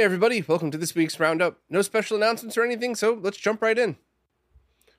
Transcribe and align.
Hey, 0.00 0.04
everybody, 0.04 0.42
welcome 0.48 0.70
to 0.70 0.78
this 0.78 0.94
week's 0.94 1.20
Roundup. 1.20 1.58
No 1.68 1.82
special 1.82 2.16
announcements 2.16 2.56
or 2.56 2.64
anything, 2.64 2.94
so 2.94 3.20
let's 3.20 3.36
jump 3.36 3.60
right 3.60 3.78
in. 3.78 3.98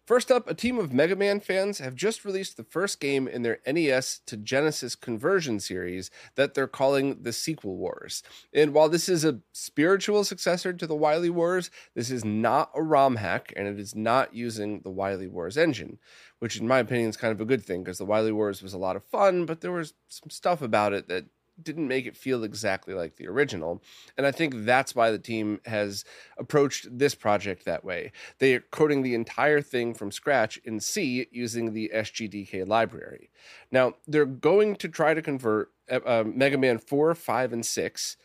First 0.06 0.32
up, 0.32 0.48
a 0.48 0.54
team 0.54 0.78
of 0.78 0.94
Mega 0.94 1.16
Man 1.16 1.40
fans 1.40 1.80
have 1.80 1.96
just 1.96 2.24
released 2.24 2.56
the 2.56 2.64
first 2.64 3.00
game 3.00 3.28
in 3.28 3.42
their 3.42 3.58
NES 3.66 4.20
to 4.28 4.38
Genesis 4.38 4.94
conversion 4.96 5.60
series 5.60 6.12
that 6.36 6.54
they're 6.54 6.68
calling 6.68 7.24
the 7.24 7.34
Sequel 7.34 7.78
Wars. 7.78 8.22
And 8.54 8.76
while 8.76 8.90
this 8.90 9.10
is 9.10 9.26
a 9.26 9.40
spiritual 9.54 10.24
successor 10.24 10.72
to 10.72 10.86
the 10.86 10.94
Wily 10.94 11.32
Wars, 11.32 11.72
this 11.96 12.12
is 12.12 12.24
not 12.24 12.70
a 12.76 12.84
ROM 12.84 13.16
hack 13.16 13.52
and 13.56 13.68
it 13.68 13.80
is 13.80 13.96
not 13.96 14.36
using 14.36 14.82
the 14.82 14.92
Wily 14.92 15.26
Wars 15.26 15.58
engine, 15.58 15.98
which 16.38 16.58
in 16.58 16.68
my 16.68 16.78
opinion 16.78 17.10
is 17.10 17.18
kind 17.18 17.32
of 17.32 17.42
a 17.42 17.46
good 17.46 17.64
thing 17.66 17.84
because 17.84 17.98
the 17.98 18.06
Wily 18.06 18.32
Wars 18.32 18.62
was 18.62 18.74
a 18.74 18.78
lot 18.78 18.96
of 18.96 19.04
fun, 19.06 19.48
but 19.48 19.62
there 19.62 19.72
was 19.72 19.96
some 20.10 20.30
stuff 20.30 20.62
about 20.62 20.94
it 20.94 21.08
that 21.08 21.26
didn't 21.64 21.88
make 21.88 22.06
it 22.06 22.16
feel 22.16 22.44
exactly 22.44 22.94
like 22.94 23.16
the 23.16 23.28
original. 23.28 23.82
And 24.18 24.26
I 24.26 24.32
think 24.32 24.66
that's 24.66 24.96
why 24.96 25.12
the 25.12 25.20
team 25.20 25.60
has 25.66 26.06
approached 26.38 26.88
this 26.92 27.16
project 27.16 27.66
that 27.66 27.84
way. 27.84 28.12
They 28.40 28.56
are 28.56 28.62
coding 28.72 29.02
the 29.02 29.16
entire 29.16 29.62
thing 29.62 29.94
from 29.94 30.12
scratch 30.12 30.58
in 30.64 30.80
C 30.80 31.28
using 31.32 31.74
the 31.74 31.92
SGDK 31.94 32.68
library. 32.68 33.30
Now, 33.72 33.94
they're 34.08 34.26
going 34.26 34.76
to 34.78 34.88
try 34.88 35.14
to 35.14 35.22
convert 35.22 35.72
uh, 35.90 36.00
uh 36.06 36.24
Mega 36.26 36.58
Man 36.58 36.78
4, 36.78 37.16
5, 37.16 37.54
and 37.54 37.66
6 37.66 38.18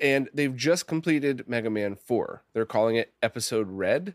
and 0.00 0.30
they've 0.32 0.56
just 0.56 0.86
completed 0.86 1.44
Mega 1.46 1.70
Man 1.70 1.94
4. 1.94 2.42
They're 2.52 2.64
calling 2.64 2.96
it 2.96 3.12
Episode 3.22 3.68
Red, 3.70 4.14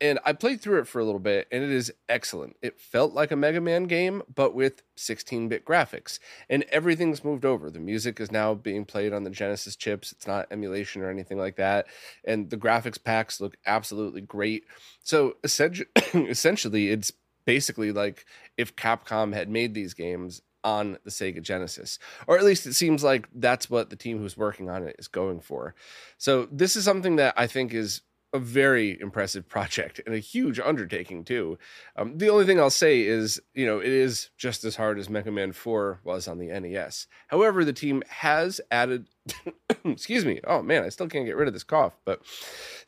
and 0.00 0.18
I 0.24 0.32
played 0.32 0.60
through 0.60 0.80
it 0.80 0.88
for 0.88 1.00
a 1.00 1.04
little 1.04 1.20
bit, 1.20 1.48
and 1.50 1.64
it 1.64 1.70
is 1.70 1.92
excellent. 2.08 2.56
It 2.62 2.80
felt 2.80 3.12
like 3.12 3.30
a 3.30 3.36
Mega 3.36 3.60
Man 3.60 3.84
game, 3.84 4.22
but 4.32 4.54
with 4.54 4.82
16 4.96 5.48
bit 5.48 5.64
graphics, 5.64 6.18
and 6.48 6.64
everything's 6.64 7.24
moved 7.24 7.44
over. 7.44 7.70
The 7.70 7.80
music 7.80 8.20
is 8.20 8.30
now 8.30 8.54
being 8.54 8.84
played 8.84 9.12
on 9.12 9.24
the 9.24 9.30
Genesis 9.30 9.76
chips, 9.76 10.12
it's 10.12 10.26
not 10.26 10.48
emulation 10.50 11.02
or 11.02 11.10
anything 11.10 11.38
like 11.38 11.56
that, 11.56 11.86
and 12.24 12.50
the 12.50 12.58
graphics 12.58 13.02
packs 13.02 13.40
look 13.40 13.56
absolutely 13.66 14.20
great. 14.20 14.64
So 15.02 15.36
essentially, 15.44 16.90
it's 16.90 17.12
basically 17.44 17.92
like 17.92 18.26
if 18.56 18.76
Capcom 18.76 19.32
had 19.32 19.48
made 19.48 19.74
these 19.74 19.94
games 19.94 20.42
on 20.66 20.98
the 21.04 21.10
Sega 21.10 21.40
Genesis. 21.40 22.00
Or 22.26 22.36
at 22.36 22.44
least 22.44 22.66
it 22.66 22.74
seems 22.74 23.04
like 23.04 23.28
that's 23.32 23.70
what 23.70 23.88
the 23.88 23.94
team 23.94 24.18
who's 24.18 24.36
working 24.36 24.68
on 24.68 24.82
it 24.82 24.96
is 24.98 25.06
going 25.06 25.38
for. 25.38 25.76
So 26.18 26.48
this 26.50 26.74
is 26.74 26.84
something 26.84 27.16
that 27.16 27.34
I 27.36 27.46
think 27.46 27.72
is 27.72 28.02
a 28.32 28.38
very 28.38 29.00
impressive 29.00 29.48
project 29.48 30.00
and 30.06 30.14
a 30.14 30.18
huge 30.18 30.58
undertaking 30.58 31.24
too. 31.24 31.58
Um, 31.96 32.18
the 32.18 32.28
only 32.28 32.44
thing 32.44 32.60
I'll 32.60 32.70
say 32.70 33.02
is, 33.02 33.40
you 33.54 33.66
know, 33.66 33.78
it 33.78 33.92
is 33.92 34.30
just 34.36 34.64
as 34.64 34.76
hard 34.76 34.98
as 34.98 35.10
Mega 35.10 35.30
Man 35.30 35.52
4 35.52 36.00
was 36.04 36.28
on 36.28 36.38
the 36.38 36.48
NES. 36.48 37.06
However, 37.28 37.64
the 37.64 37.72
team 37.72 38.02
has 38.08 38.60
added 38.70 39.08
excuse 39.84 40.24
me. 40.24 40.40
Oh 40.46 40.62
man, 40.62 40.84
I 40.84 40.88
still 40.88 41.08
can't 41.08 41.26
get 41.26 41.36
rid 41.36 41.48
of 41.48 41.54
this 41.54 41.64
cough. 41.64 41.98
But 42.04 42.20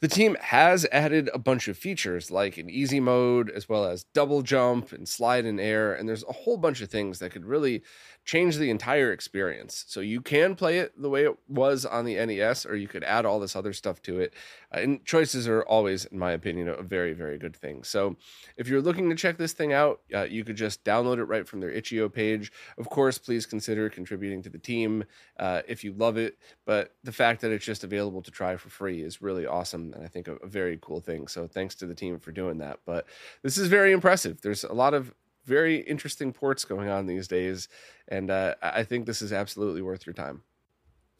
the 0.00 0.08
team 0.08 0.36
has 0.40 0.86
added 0.92 1.30
a 1.32 1.38
bunch 1.38 1.68
of 1.68 1.78
features 1.78 2.30
like 2.30 2.58
an 2.58 2.70
easy 2.70 3.00
mode, 3.00 3.50
as 3.50 3.68
well 3.68 3.84
as 3.84 4.04
double 4.04 4.42
jump 4.42 4.92
and 4.92 5.08
slide 5.08 5.44
in 5.44 5.58
air. 5.60 5.92
And 5.92 6.08
there's 6.08 6.24
a 6.24 6.32
whole 6.32 6.56
bunch 6.56 6.80
of 6.80 6.90
things 6.90 7.18
that 7.18 7.32
could 7.32 7.44
really 7.44 7.82
change 8.28 8.58
the 8.58 8.68
entire 8.68 9.10
experience. 9.10 9.86
So 9.88 10.00
you 10.00 10.20
can 10.20 10.54
play 10.54 10.80
it 10.80 10.92
the 11.00 11.08
way 11.08 11.24
it 11.24 11.34
was 11.48 11.86
on 11.86 12.04
the 12.04 12.14
NES, 12.26 12.66
or 12.66 12.76
you 12.76 12.86
could 12.86 13.02
add 13.02 13.24
all 13.24 13.40
this 13.40 13.56
other 13.56 13.72
stuff 13.72 14.02
to 14.02 14.20
it. 14.20 14.34
Uh, 14.70 14.80
and 14.80 15.04
choices 15.06 15.48
are 15.48 15.62
always, 15.62 16.04
in 16.04 16.18
my 16.18 16.32
opinion, 16.32 16.68
a 16.68 16.82
very, 16.82 17.14
very 17.14 17.38
good 17.38 17.56
thing. 17.56 17.82
So 17.84 18.18
if 18.58 18.68
you're 18.68 18.82
looking 18.82 19.08
to 19.08 19.16
check 19.16 19.38
this 19.38 19.54
thing 19.54 19.72
out, 19.72 20.02
uh, 20.14 20.24
you 20.24 20.44
could 20.44 20.56
just 20.56 20.84
download 20.84 21.16
it 21.16 21.24
right 21.24 21.48
from 21.48 21.60
their 21.60 21.70
itch.io 21.70 22.10
page. 22.10 22.52
Of 22.76 22.90
course, 22.90 23.16
please 23.16 23.46
consider 23.46 23.88
contributing 23.88 24.42
to 24.42 24.50
the 24.50 24.58
team 24.58 25.04
uh, 25.40 25.62
if 25.66 25.82
you 25.82 25.94
love 25.94 26.18
it. 26.18 26.36
But 26.66 26.94
the 27.04 27.12
fact 27.12 27.40
that 27.40 27.50
it's 27.50 27.64
just 27.64 27.82
available 27.82 28.20
to 28.20 28.30
try 28.30 28.56
for 28.56 28.68
free 28.68 29.00
is 29.00 29.22
really 29.22 29.46
awesome 29.46 29.94
and 29.94 30.04
I 30.04 30.08
think 30.08 30.28
a, 30.28 30.36
a 30.36 30.46
very 30.46 30.78
cool 30.82 31.00
thing. 31.00 31.28
So 31.28 31.46
thanks 31.46 31.74
to 31.76 31.86
the 31.86 31.94
team 31.94 32.18
for 32.18 32.32
doing 32.32 32.58
that. 32.58 32.80
But 32.84 33.06
this 33.42 33.56
is 33.56 33.68
very 33.68 33.92
impressive. 33.92 34.42
There's 34.42 34.64
a 34.64 34.74
lot 34.74 34.92
of 34.92 35.14
very 35.48 35.78
interesting 35.80 36.32
ports 36.32 36.64
going 36.64 36.88
on 36.88 37.06
these 37.06 37.26
days, 37.26 37.68
and 38.06 38.30
uh, 38.30 38.54
I 38.62 38.84
think 38.84 39.06
this 39.06 39.22
is 39.22 39.32
absolutely 39.32 39.82
worth 39.82 40.06
your 40.06 40.14
time. 40.14 40.42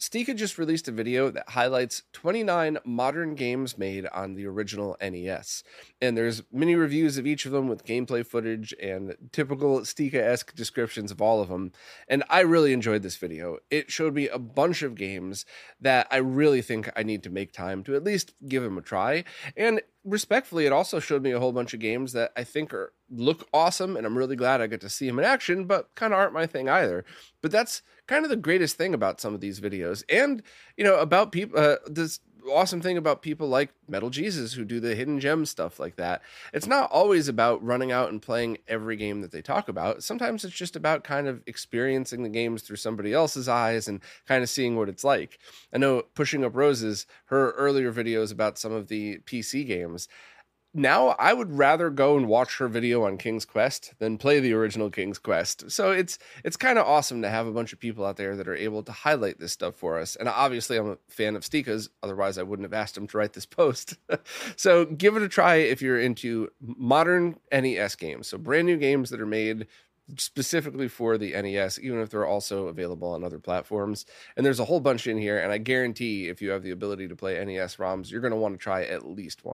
Stika 0.00 0.34
just 0.36 0.58
released 0.58 0.86
a 0.86 0.92
video 0.92 1.28
that 1.28 1.50
highlights 1.50 2.02
29 2.12 2.78
modern 2.84 3.34
games 3.34 3.76
made 3.76 4.06
on 4.06 4.34
the 4.34 4.46
original 4.46 4.96
NES. 5.00 5.64
And 6.00 6.16
there's 6.16 6.44
many 6.52 6.76
reviews 6.76 7.18
of 7.18 7.26
each 7.26 7.46
of 7.46 7.52
them 7.52 7.66
with 7.66 7.84
gameplay 7.84 8.24
footage 8.24 8.72
and 8.80 9.16
typical 9.32 9.80
Stika-esque 9.80 10.54
descriptions 10.54 11.10
of 11.10 11.20
all 11.20 11.42
of 11.42 11.48
them. 11.48 11.72
And 12.06 12.22
I 12.30 12.40
really 12.40 12.72
enjoyed 12.72 13.02
this 13.02 13.16
video. 13.16 13.58
It 13.70 13.90
showed 13.90 14.14
me 14.14 14.28
a 14.28 14.38
bunch 14.38 14.82
of 14.82 14.94
games 14.94 15.44
that 15.80 16.06
I 16.12 16.18
really 16.18 16.62
think 16.62 16.88
I 16.94 17.02
need 17.02 17.24
to 17.24 17.30
make 17.30 17.52
time 17.52 17.82
to 17.84 17.96
at 17.96 18.04
least 18.04 18.34
give 18.46 18.62
them 18.62 18.78
a 18.78 18.82
try. 18.82 19.24
And 19.56 19.80
respectfully, 20.08 20.66
it 20.66 20.72
also 20.72 21.00
showed 21.00 21.22
me 21.22 21.32
a 21.32 21.38
whole 21.38 21.52
bunch 21.52 21.74
of 21.74 21.80
games 21.80 22.12
that 22.12 22.32
I 22.36 22.44
think 22.44 22.72
are 22.74 22.92
look 23.10 23.46
awesome, 23.52 23.96
and 23.96 24.06
I'm 24.06 24.16
really 24.16 24.36
glad 24.36 24.60
I 24.60 24.66
get 24.66 24.80
to 24.82 24.88
see 24.88 25.06
them 25.06 25.18
in 25.18 25.24
action, 25.24 25.66
but 25.66 25.94
kind 25.94 26.12
of 26.12 26.18
aren't 26.18 26.32
my 26.32 26.46
thing 26.46 26.68
either. 26.68 27.04
But 27.42 27.50
that's 27.50 27.82
kind 28.06 28.24
of 28.24 28.30
the 28.30 28.36
greatest 28.36 28.76
thing 28.76 28.94
about 28.94 29.20
some 29.20 29.34
of 29.34 29.40
these 29.40 29.60
videos, 29.60 30.02
and 30.08 30.42
you 30.76 30.84
know 30.84 30.98
about 30.98 31.32
people. 31.32 31.58
Uh, 31.58 31.76
this 31.86 32.20
awesome 32.50 32.80
thing 32.80 32.96
about 32.96 33.22
people 33.22 33.48
like 33.48 33.70
Metal 33.88 34.10
Jesus 34.10 34.52
who 34.52 34.64
do 34.64 34.80
the 34.80 34.94
hidden 34.94 35.20
gem 35.20 35.46
stuff 35.46 35.78
like 35.78 35.96
that. 35.96 36.22
It's 36.52 36.66
not 36.66 36.90
always 36.90 37.28
about 37.28 37.64
running 37.64 37.92
out 37.92 38.10
and 38.10 38.20
playing 38.20 38.58
every 38.66 38.96
game 38.96 39.20
that 39.20 39.32
they 39.32 39.42
talk 39.42 39.68
about. 39.68 40.02
Sometimes 40.02 40.44
it's 40.44 40.54
just 40.54 40.76
about 40.76 41.04
kind 41.04 41.28
of 41.28 41.42
experiencing 41.46 42.22
the 42.22 42.28
games 42.28 42.62
through 42.62 42.76
somebody 42.76 43.12
else's 43.12 43.48
eyes 43.48 43.88
and 43.88 44.00
kind 44.26 44.42
of 44.42 44.50
seeing 44.50 44.76
what 44.76 44.88
it's 44.88 45.04
like. 45.04 45.38
I 45.72 45.78
know 45.78 46.02
Pushing 46.14 46.44
Up 46.44 46.54
Roses, 46.54 47.06
her 47.26 47.52
earlier 47.52 47.92
videos 47.92 48.32
about 48.32 48.58
some 48.58 48.72
of 48.72 48.88
the 48.88 49.18
PC 49.18 49.66
games, 49.66 50.08
now 50.74 51.08
I 51.18 51.32
would 51.32 51.56
rather 51.56 51.90
go 51.90 52.16
and 52.16 52.28
watch 52.28 52.58
her 52.58 52.68
video 52.68 53.04
on 53.04 53.16
King's 53.16 53.44
Quest 53.44 53.94
than 53.98 54.18
play 54.18 54.38
the 54.40 54.52
original 54.52 54.90
King's 54.90 55.18
Quest. 55.18 55.70
So 55.70 55.90
it's 55.90 56.18
it's 56.44 56.56
kind 56.56 56.78
of 56.78 56.86
awesome 56.86 57.22
to 57.22 57.30
have 57.30 57.46
a 57.46 57.52
bunch 57.52 57.72
of 57.72 57.80
people 57.80 58.04
out 58.04 58.16
there 58.16 58.36
that 58.36 58.48
are 58.48 58.56
able 58.56 58.82
to 58.82 58.92
highlight 58.92 59.38
this 59.38 59.52
stuff 59.52 59.74
for 59.74 59.98
us. 59.98 60.16
And 60.16 60.28
obviously 60.28 60.76
I'm 60.76 60.90
a 60.90 60.98
fan 61.08 61.36
of 61.36 61.42
Stika's, 61.42 61.88
otherwise 62.02 62.38
I 62.38 62.42
wouldn't 62.42 62.64
have 62.64 62.78
asked 62.78 62.96
him 62.96 63.06
to 63.08 63.18
write 63.18 63.32
this 63.32 63.46
post. 63.46 63.96
so 64.56 64.84
give 64.84 65.16
it 65.16 65.22
a 65.22 65.28
try 65.28 65.56
if 65.56 65.80
you're 65.82 66.00
into 66.00 66.50
modern 66.60 67.38
NES 67.50 67.96
games. 67.96 68.28
So 68.28 68.38
brand 68.38 68.66
new 68.66 68.76
games 68.76 69.10
that 69.10 69.20
are 69.20 69.26
made 69.26 69.66
specifically 70.16 70.88
for 70.88 71.18
the 71.18 71.32
NES, 71.32 71.78
even 71.80 72.00
if 72.00 72.10
they're 72.10 72.26
also 72.26 72.68
available 72.68 73.12
on 73.12 73.24
other 73.24 73.38
platforms. 73.38 74.06
And 74.36 74.44
there's 74.44 74.60
a 74.60 74.64
whole 74.64 74.80
bunch 74.80 75.06
in 75.06 75.18
here, 75.18 75.38
and 75.38 75.52
I 75.52 75.58
guarantee 75.58 76.28
if 76.28 76.40
you 76.40 76.50
have 76.50 76.62
the 76.62 76.70
ability 76.70 77.08
to 77.08 77.16
play 77.16 77.42
NES 77.44 77.76
ROMs, 77.76 78.10
you're 78.10 78.22
going 78.22 78.32
to 78.32 78.38
want 78.38 78.54
to 78.54 78.58
try 78.58 78.84
at 78.84 79.06
least 79.06 79.44
one. 79.44 79.54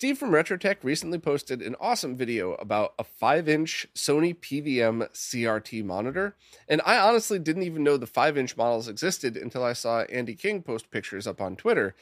Steve 0.00 0.16
from 0.16 0.30
RetroTech 0.30 0.76
recently 0.82 1.18
posted 1.18 1.60
an 1.60 1.76
awesome 1.78 2.16
video 2.16 2.54
about 2.54 2.94
a 2.98 3.04
5 3.04 3.46
inch 3.50 3.86
Sony 3.94 4.34
PVM 4.34 5.06
CRT 5.12 5.84
monitor. 5.84 6.36
And 6.66 6.80
I 6.86 6.96
honestly 6.96 7.38
didn't 7.38 7.64
even 7.64 7.84
know 7.84 7.98
the 7.98 8.06
5 8.06 8.38
inch 8.38 8.56
models 8.56 8.88
existed 8.88 9.36
until 9.36 9.62
I 9.62 9.74
saw 9.74 10.04
Andy 10.04 10.34
King 10.34 10.62
post 10.62 10.90
pictures 10.90 11.26
up 11.26 11.38
on 11.38 11.54
Twitter. 11.54 11.94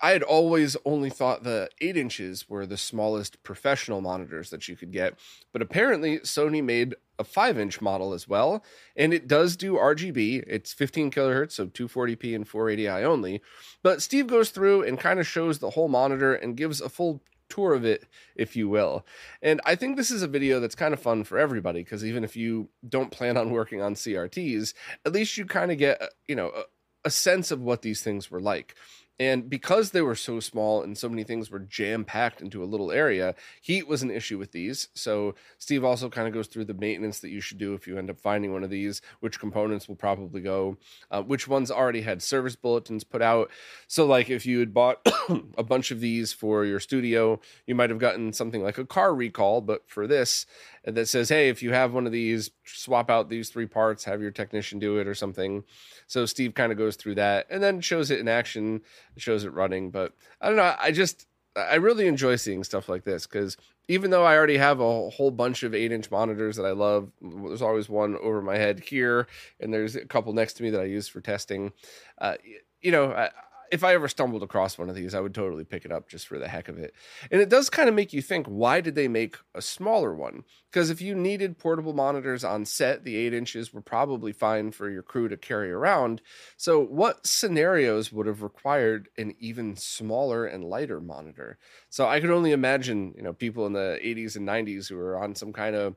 I 0.00 0.10
had 0.10 0.22
always 0.22 0.76
only 0.84 1.10
thought 1.10 1.42
the 1.42 1.70
eight 1.80 1.96
inches 1.96 2.48
were 2.48 2.66
the 2.66 2.76
smallest 2.76 3.42
professional 3.42 4.00
monitors 4.00 4.50
that 4.50 4.68
you 4.68 4.76
could 4.76 4.92
get, 4.92 5.18
but 5.52 5.62
apparently 5.62 6.20
Sony 6.20 6.62
made 6.62 6.94
a 7.18 7.24
five 7.24 7.58
inch 7.58 7.80
model 7.80 8.12
as 8.12 8.28
well, 8.28 8.62
and 8.96 9.12
it 9.12 9.26
does 9.26 9.56
do 9.56 9.74
RGB. 9.74 10.44
It's 10.46 10.72
15 10.72 11.10
kilohertz, 11.10 11.52
so 11.52 11.66
240p 11.66 12.34
and 12.34 12.48
480i 12.48 13.02
only. 13.02 13.42
But 13.82 14.02
Steve 14.02 14.28
goes 14.28 14.50
through 14.50 14.84
and 14.84 15.00
kind 15.00 15.18
of 15.18 15.26
shows 15.26 15.58
the 15.58 15.70
whole 15.70 15.88
monitor 15.88 16.34
and 16.34 16.56
gives 16.56 16.80
a 16.80 16.88
full 16.88 17.22
tour 17.48 17.74
of 17.74 17.84
it, 17.84 18.04
if 18.36 18.54
you 18.56 18.68
will. 18.68 19.04
And 19.42 19.60
I 19.64 19.74
think 19.74 19.96
this 19.96 20.10
is 20.10 20.22
a 20.22 20.28
video 20.28 20.60
that's 20.60 20.74
kind 20.74 20.94
of 20.94 21.00
fun 21.00 21.24
for 21.24 21.38
everybody 21.38 21.82
because 21.82 22.04
even 22.04 22.24
if 22.24 22.36
you 22.36 22.68
don't 22.88 23.10
plan 23.10 23.36
on 23.36 23.50
working 23.50 23.80
on 23.80 23.94
CRTs, 23.94 24.74
at 25.04 25.12
least 25.12 25.36
you 25.36 25.46
kind 25.46 25.72
of 25.72 25.78
get, 25.78 26.00
uh, 26.00 26.06
you 26.26 26.36
know, 26.36 26.52
a, 26.54 26.64
a 27.04 27.10
sense 27.10 27.50
of 27.50 27.62
what 27.62 27.82
these 27.82 28.02
things 28.02 28.30
were 28.30 28.40
like. 28.40 28.74
And 29.20 29.50
because 29.50 29.90
they 29.90 30.02
were 30.02 30.14
so 30.14 30.38
small 30.38 30.82
and 30.82 30.96
so 30.96 31.08
many 31.08 31.24
things 31.24 31.50
were 31.50 31.58
jam 31.58 32.04
packed 32.04 32.40
into 32.40 32.62
a 32.62 32.66
little 32.66 32.92
area, 32.92 33.34
heat 33.60 33.88
was 33.88 34.02
an 34.02 34.10
issue 34.10 34.38
with 34.38 34.52
these. 34.52 34.88
So, 34.94 35.34
Steve 35.58 35.84
also 35.84 36.08
kind 36.08 36.28
of 36.28 36.34
goes 36.34 36.46
through 36.46 36.66
the 36.66 36.74
maintenance 36.74 37.18
that 37.20 37.30
you 37.30 37.40
should 37.40 37.58
do 37.58 37.74
if 37.74 37.86
you 37.86 37.98
end 37.98 38.10
up 38.10 38.20
finding 38.20 38.52
one 38.52 38.62
of 38.62 38.70
these, 38.70 39.02
which 39.20 39.40
components 39.40 39.88
will 39.88 39.96
probably 39.96 40.40
go, 40.40 40.76
uh, 41.10 41.22
which 41.22 41.48
ones 41.48 41.70
already 41.70 42.02
had 42.02 42.22
service 42.22 42.54
bulletins 42.54 43.02
put 43.02 43.20
out. 43.20 43.50
So, 43.88 44.06
like 44.06 44.30
if 44.30 44.46
you 44.46 44.60
had 44.60 44.72
bought 44.72 45.00
a 45.58 45.64
bunch 45.64 45.90
of 45.90 46.00
these 46.00 46.32
for 46.32 46.64
your 46.64 46.78
studio, 46.78 47.40
you 47.66 47.74
might 47.74 47.90
have 47.90 47.98
gotten 47.98 48.32
something 48.32 48.62
like 48.62 48.78
a 48.78 48.86
car 48.86 49.14
recall, 49.14 49.60
but 49.60 49.88
for 49.88 50.06
this, 50.06 50.46
that 50.84 51.08
says, 51.08 51.28
hey, 51.28 51.48
if 51.48 51.62
you 51.62 51.72
have 51.72 51.92
one 51.92 52.06
of 52.06 52.12
these, 52.12 52.50
swap 52.64 53.10
out 53.10 53.28
these 53.28 53.50
three 53.50 53.66
parts, 53.66 54.04
have 54.04 54.22
your 54.22 54.30
technician 54.30 54.78
do 54.78 54.98
it 54.98 55.06
or 55.06 55.14
something. 55.14 55.64
So 56.06 56.26
Steve 56.26 56.54
kind 56.54 56.72
of 56.72 56.78
goes 56.78 56.96
through 56.96 57.16
that 57.16 57.46
and 57.50 57.62
then 57.62 57.80
shows 57.80 58.10
it 58.10 58.20
in 58.20 58.28
action, 58.28 58.82
shows 59.20 59.44
it 59.44 59.52
running. 59.52 59.90
But 59.90 60.14
I 60.40 60.48
don't 60.48 60.56
know. 60.56 60.74
I 60.78 60.92
just, 60.92 61.26
I 61.56 61.76
really 61.76 62.06
enjoy 62.06 62.36
seeing 62.36 62.64
stuff 62.64 62.88
like 62.88 63.04
this 63.04 63.26
because 63.26 63.56
even 63.88 64.10
though 64.10 64.24
I 64.24 64.36
already 64.36 64.58
have 64.58 64.80
a 64.80 65.10
whole 65.10 65.30
bunch 65.30 65.62
of 65.62 65.74
eight 65.74 65.92
inch 65.92 66.10
monitors 66.10 66.56
that 66.56 66.66
I 66.66 66.72
love, 66.72 67.10
there's 67.20 67.62
always 67.62 67.88
one 67.88 68.16
over 68.18 68.42
my 68.42 68.56
head 68.56 68.80
here, 68.80 69.26
and 69.60 69.72
there's 69.72 69.96
a 69.96 70.04
couple 70.04 70.32
next 70.32 70.54
to 70.54 70.62
me 70.62 70.70
that 70.70 70.80
I 70.80 70.84
use 70.84 71.08
for 71.08 71.20
testing. 71.20 71.72
Uh, 72.18 72.34
you 72.82 72.92
know, 72.92 73.12
I, 73.12 73.30
if 73.70 73.84
I 73.84 73.94
ever 73.94 74.08
stumbled 74.08 74.42
across 74.42 74.78
one 74.78 74.88
of 74.88 74.94
these, 74.94 75.14
I 75.14 75.20
would 75.20 75.34
totally 75.34 75.64
pick 75.64 75.84
it 75.84 75.92
up 75.92 76.08
just 76.08 76.26
for 76.26 76.38
the 76.38 76.48
heck 76.48 76.68
of 76.68 76.78
it. 76.78 76.94
And 77.30 77.40
it 77.40 77.48
does 77.48 77.70
kind 77.70 77.88
of 77.88 77.94
make 77.94 78.12
you 78.12 78.22
think 78.22 78.46
why 78.46 78.80
did 78.80 78.94
they 78.94 79.08
make 79.08 79.36
a 79.54 79.62
smaller 79.62 80.14
one? 80.14 80.44
Because 80.70 80.90
if 80.90 81.00
you 81.00 81.14
needed 81.14 81.58
portable 81.58 81.92
monitors 81.92 82.44
on 82.44 82.64
set, 82.64 83.04
the 83.04 83.16
eight 83.16 83.32
inches 83.32 83.72
were 83.72 83.80
probably 83.80 84.32
fine 84.32 84.70
for 84.70 84.90
your 84.90 85.02
crew 85.02 85.28
to 85.28 85.36
carry 85.36 85.70
around. 85.70 86.20
So, 86.56 86.80
what 86.80 87.26
scenarios 87.26 88.12
would 88.12 88.26
have 88.26 88.42
required 88.42 89.08
an 89.16 89.34
even 89.38 89.76
smaller 89.76 90.44
and 90.44 90.64
lighter 90.64 91.00
monitor? 91.00 91.58
So, 91.88 92.06
I 92.06 92.20
could 92.20 92.30
only 92.30 92.52
imagine, 92.52 93.14
you 93.16 93.22
know, 93.22 93.32
people 93.32 93.66
in 93.66 93.72
the 93.72 93.98
80s 94.02 94.36
and 94.36 94.46
90s 94.46 94.88
who 94.88 94.96
were 94.96 95.18
on 95.18 95.34
some 95.34 95.52
kind 95.52 95.74
of 95.74 95.96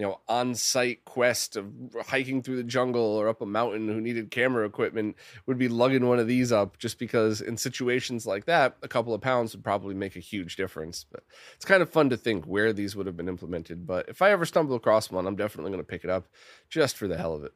you 0.00 0.06
know, 0.06 0.18
on-site 0.28 1.04
quest 1.04 1.56
of 1.56 1.70
hiking 2.06 2.42
through 2.42 2.56
the 2.56 2.62
jungle 2.62 3.02
or 3.02 3.28
up 3.28 3.42
a 3.42 3.46
mountain 3.46 3.86
who 3.86 4.00
needed 4.00 4.30
camera 4.30 4.64
equipment 4.64 5.14
would 5.44 5.58
be 5.58 5.68
lugging 5.68 6.06
one 6.06 6.18
of 6.18 6.26
these 6.26 6.52
up 6.52 6.78
just 6.78 6.98
because 6.98 7.42
in 7.42 7.54
situations 7.54 8.24
like 8.24 8.46
that, 8.46 8.78
a 8.82 8.88
couple 8.88 9.12
of 9.12 9.20
pounds 9.20 9.54
would 9.54 9.62
probably 9.62 9.94
make 9.94 10.16
a 10.16 10.20
huge 10.20 10.56
difference. 10.56 11.04
But 11.04 11.22
it's 11.54 11.66
kind 11.66 11.82
of 11.82 11.90
fun 11.90 12.08
to 12.08 12.16
think 12.16 12.46
where 12.46 12.72
these 12.72 12.96
would 12.96 13.04
have 13.04 13.16
been 13.18 13.28
implemented. 13.28 13.86
But 13.86 14.08
if 14.08 14.22
I 14.22 14.30
ever 14.30 14.46
stumble 14.46 14.74
across 14.74 15.10
one, 15.10 15.26
I'm 15.26 15.36
definitely 15.36 15.70
going 15.70 15.84
to 15.84 15.86
pick 15.86 16.02
it 16.02 16.08
up 16.08 16.28
just 16.70 16.96
for 16.96 17.06
the 17.06 17.18
hell 17.18 17.34
of 17.34 17.44
it. 17.44 17.52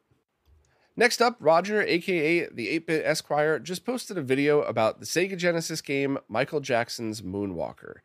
Next 0.96 1.20
up, 1.20 1.36
Roger, 1.40 1.82
aka 1.82 2.46
the 2.52 2.68
8 2.68 2.86
Bit 2.86 3.04
Esquire, 3.04 3.58
just 3.58 3.84
posted 3.84 4.16
a 4.16 4.22
video 4.22 4.62
about 4.62 5.00
the 5.00 5.06
Sega 5.06 5.36
Genesis 5.36 5.80
game 5.80 6.18
Michael 6.28 6.60
Jackson's 6.60 7.20
Moonwalker. 7.20 7.96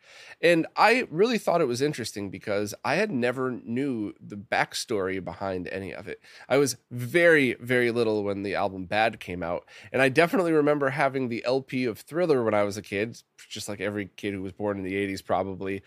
And 0.42 0.66
I 0.76 1.08
really 1.12 1.38
thought 1.38 1.62
it 1.62 1.68
was 1.68 1.84
interesting 1.84 2.32
because 2.32 2.74
I 2.84 2.96
had 2.96 3.12
never 3.12 3.52
knew 3.52 4.14
the 4.20 4.38
backstory 4.38 5.24
behind 5.24 5.68
any 5.68 5.94
of 5.94 6.08
it. 6.08 6.20
I 6.48 6.58
was 6.58 6.78
very, 6.90 7.54
very 7.56 7.92
little 7.92 8.24
when 8.24 8.42
the 8.42 8.56
album 8.56 8.86
Bad 8.86 9.20
came 9.20 9.44
out. 9.44 9.66
And 9.94 10.02
I 10.02 10.10
definitely 10.10 10.54
remember 10.54 10.90
having 10.90 11.30
the 11.30 11.46
LP 11.46 11.86
of 11.86 12.00
Thriller 12.00 12.44
when 12.44 12.56
I 12.56 12.64
was 12.64 12.76
a 12.76 12.82
kid, 12.82 13.22
just 13.50 13.70
like 13.70 13.82
every 13.82 14.10
kid 14.16 14.34
who 14.34 14.42
was 14.42 14.54
born 14.54 14.78
in 14.78 14.84
the 14.84 14.96
80s, 14.96 15.24
probably. 15.24 15.84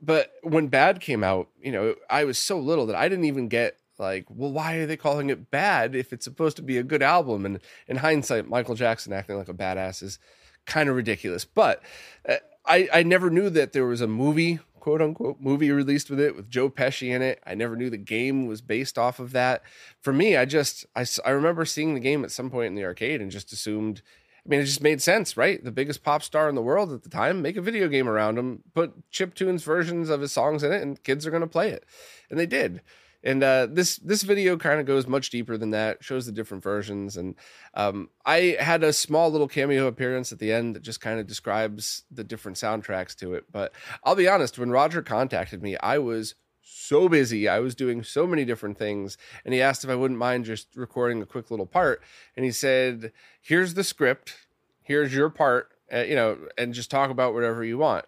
But 0.00 0.32
when 0.42 0.68
Bad 0.68 1.00
came 1.00 1.24
out, 1.24 1.48
you 1.60 1.72
know, 1.72 1.96
I 2.08 2.22
was 2.24 2.38
so 2.38 2.60
little 2.60 2.86
that 2.86 2.96
I 2.96 3.08
didn't 3.08 3.24
even 3.24 3.48
get 3.48 3.78
like, 3.98 4.26
well, 4.28 4.52
why 4.52 4.74
are 4.74 4.86
they 4.86 4.96
calling 4.96 5.30
it 5.30 5.50
bad 5.50 5.94
if 5.94 6.12
it's 6.12 6.24
supposed 6.24 6.56
to 6.56 6.62
be 6.62 6.78
a 6.78 6.82
good 6.82 7.02
album? 7.02 7.44
And 7.46 7.60
in 7.86 7.96
hindsight, 7.96 8.48
Michael 8.48 8.74
Jackson 8.74 9.12
acting 9.12 9.36
like 9.36 9.48
a 9.48 9.54
badass 9.54 10.02
is 10.02 10.18
kind 10.66 10.88
of 10.88 10.96
ridiculous. 10.96 11.44
But 11.44 11.82
uh, 12.28 12.36
I, 12.66 12.88
I 12.92 13.02
never 13.02 13.30
knew 13.30 13.50
that 13.50 13.72
there 13.72 13.86
was 13.86 14.00
a 14.00 14.06
movie, 14.06 14.60
quote 14.80 15.02
unquote, 15.02 15.40
movie 15.40 15.70
released 15.70 16.10
with 16.10 16.20
it 16.20 16.36
with 16.36 16.50
Joe 16.50 16.70
Pesci 16.70 17.14
in 17.14 17.22
it. 17.22 17.40
I 17.46 17.54
never 17.54 17.76
knew 17.76 17.90
the 17.90 17.96
game 17.96 18.46
was 18.46 18.60
based 18.60 18.98
off 18.98 19.18
of 19.18 19.32
that. 19.32 19.62
For 20.00 20.12
me, 20.12 20.36
I 20.36 20.44
just, 20.44 20.86
I, 20.96 21.04
I 21.24 21.30
remember 21.30 21.64
seeing 21.64 21.94
the 21.94 22.00
game 22.00 22.24
at 22.24 22.32
some 22.32 22.50
point 22.50 22.68
in 22.68 22.74
the 22.74 22.84
arcade 22.84 23.20
and 23.20 23.30
just 23.30 23.52
assumed 23.52 24.02
I 24.44 24.50
mean, 24.50 24.60
it 24.60 24.64
just 24.64 24.82
made 24.82 25.00
sense, 25.00 25.38
right? 25.38 25.62
The 25.62 25.72
biggest 25.72 26.04
pop 26.04 26.22
star 26.22 26.50
in 26.50 26.54
the 26.54 26.62
world 26.62 26.92
at 26.92 27.02
the 27.02 27.08
time, 27.08 27.40
make 27.40 27.56
a 27.56 27.62
video 27.62 27.88
game 27.88 28.06
around 28.06 28.38
him, 28.38 28.62
put 28.74 29.10
chip 29.10 29.34
tunes 29.34 29.64
versions 29.64 30.10
of 30.10 30.20
his 30.20 30.32
songs 30.32 30.62
in 30.62 30.70
it, 30.70 30.82
and 30.82 31.02
kids 31.02 31.26
are 31.26 31.30
going 31.30 31.40
to 31.40 31.46
play 31.46 31.70
it. 31.70 31.86
And 32.28 32.38
they 32.38 32.44
did. 32.44 32.82
And 33.24 33.42
uh, 33.42 33.66
this 33.70 33.96
this 33.96 34.22
video 34.22 34.56
kind 34.58 34.78
of 34.78 34.86
goes 34.86 35.06
much 35.06 35.30
deeper 35.30 35.56
than 35.56 35.70
that, 35.70 36.04
shows 36.04 36.26
the 36.26 36.32
different 36.32 36.62
versions. 36.62 37.16
And 37.16 37.34
um, 37.72 38.10
I 38.26 38.56
had 38.60 38.84
a 38.84 38.92
small 38.92 39.30
little 39.30 39.48
cameo 39.48 39.86
appearance 39.86 40.30
at 40.30 40.38
the 40.38 40.52
end 40.52 40.76
that 40.76 40.82
just 40.82 41.00
kind 41.00 41.18
of 41.18 41.26
describes 41.26 42.04
the 42.10 42.22
different 42.22 42.58
soundtracks 42.58 43.16
to 43.16 43.32
it. 43.32 43.44
But 43.50 43.72
I'll 44.04 44.14
be 44.14 44.28
honest, 44.28 44.58
when 44.58 44.70
Roger 44.70 45.00
contacted 45.00 45.62
me, 45.62 45.76
I 45.78 45.98
was 45.98 46.34
so 46.60 47.08
busy. 47.08 47.48
I 47.48 47.60
was 47.60 47.74
doing 47.74 48.02
so 48.02 48.26
many 48.26 48.44
different 48.44 48.78
things. 48.78 49.16
And 49.44 49.54
he 49.54 49.62
asked 49.62 49.84
if 49.84 49.90
I 49.90 49.94
wouldn't 49.94 50.20
mind 50.20 50.44
just 50.44 50.68
recording 50.76 51.22
a 51.22 51.26
quick 51.26 51.50
little 51.50 51.66
part. 51.66 52.02
And 52.36 52.44
he 52.44 52.52
said, 52.52 53.12
Here's 53.40 53.72
the 53.72 53.84
script, 53.84 54.34
here's 54.82 55.14
your 55.14 55.30
part, 55.30 55.70
uh, 55.92 56.00
you 56.00 56.14
know, 56.14 56.38
and 56.58 56.74
just 56.74 56.90
talk 56.90 57.10
about 57.10 57.32
whatever 57.32 57.64
you 57.64 57.78
want. 57.78 58.04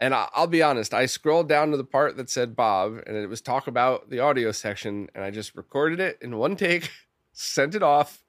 And 0.00 0.14
I'll 0.14 0.46
be 0.46 0.62
honest, 0.62 0.94
I 0.94 1.04
scrolled 1.04 1.48
down 1.48 1.70
to 1.70 1.76
the 1.76 1.84
part 1.84 2.16
that 2.16 2.30
said 2.30 2.56
Bob, 2.56 3.02
and 3.06 3.16
it 3.16 3.28
was 3.28 3.42
talk 3.42 3.66
about 3.66 4.08
the 4.08 4.18
audio 4.20 4.50
section, 4.50 5.08
and 5.14 5.22
I 5.22 5.30
just 5.30 5.54
recorded 5.54 6.00
it 6.00 6.18
in 6.22 6.38
one 6.38 6.56
take, 6.56 6.90
sent 7.32 7.74
it 7.74 7.82
off. 7.82 8.22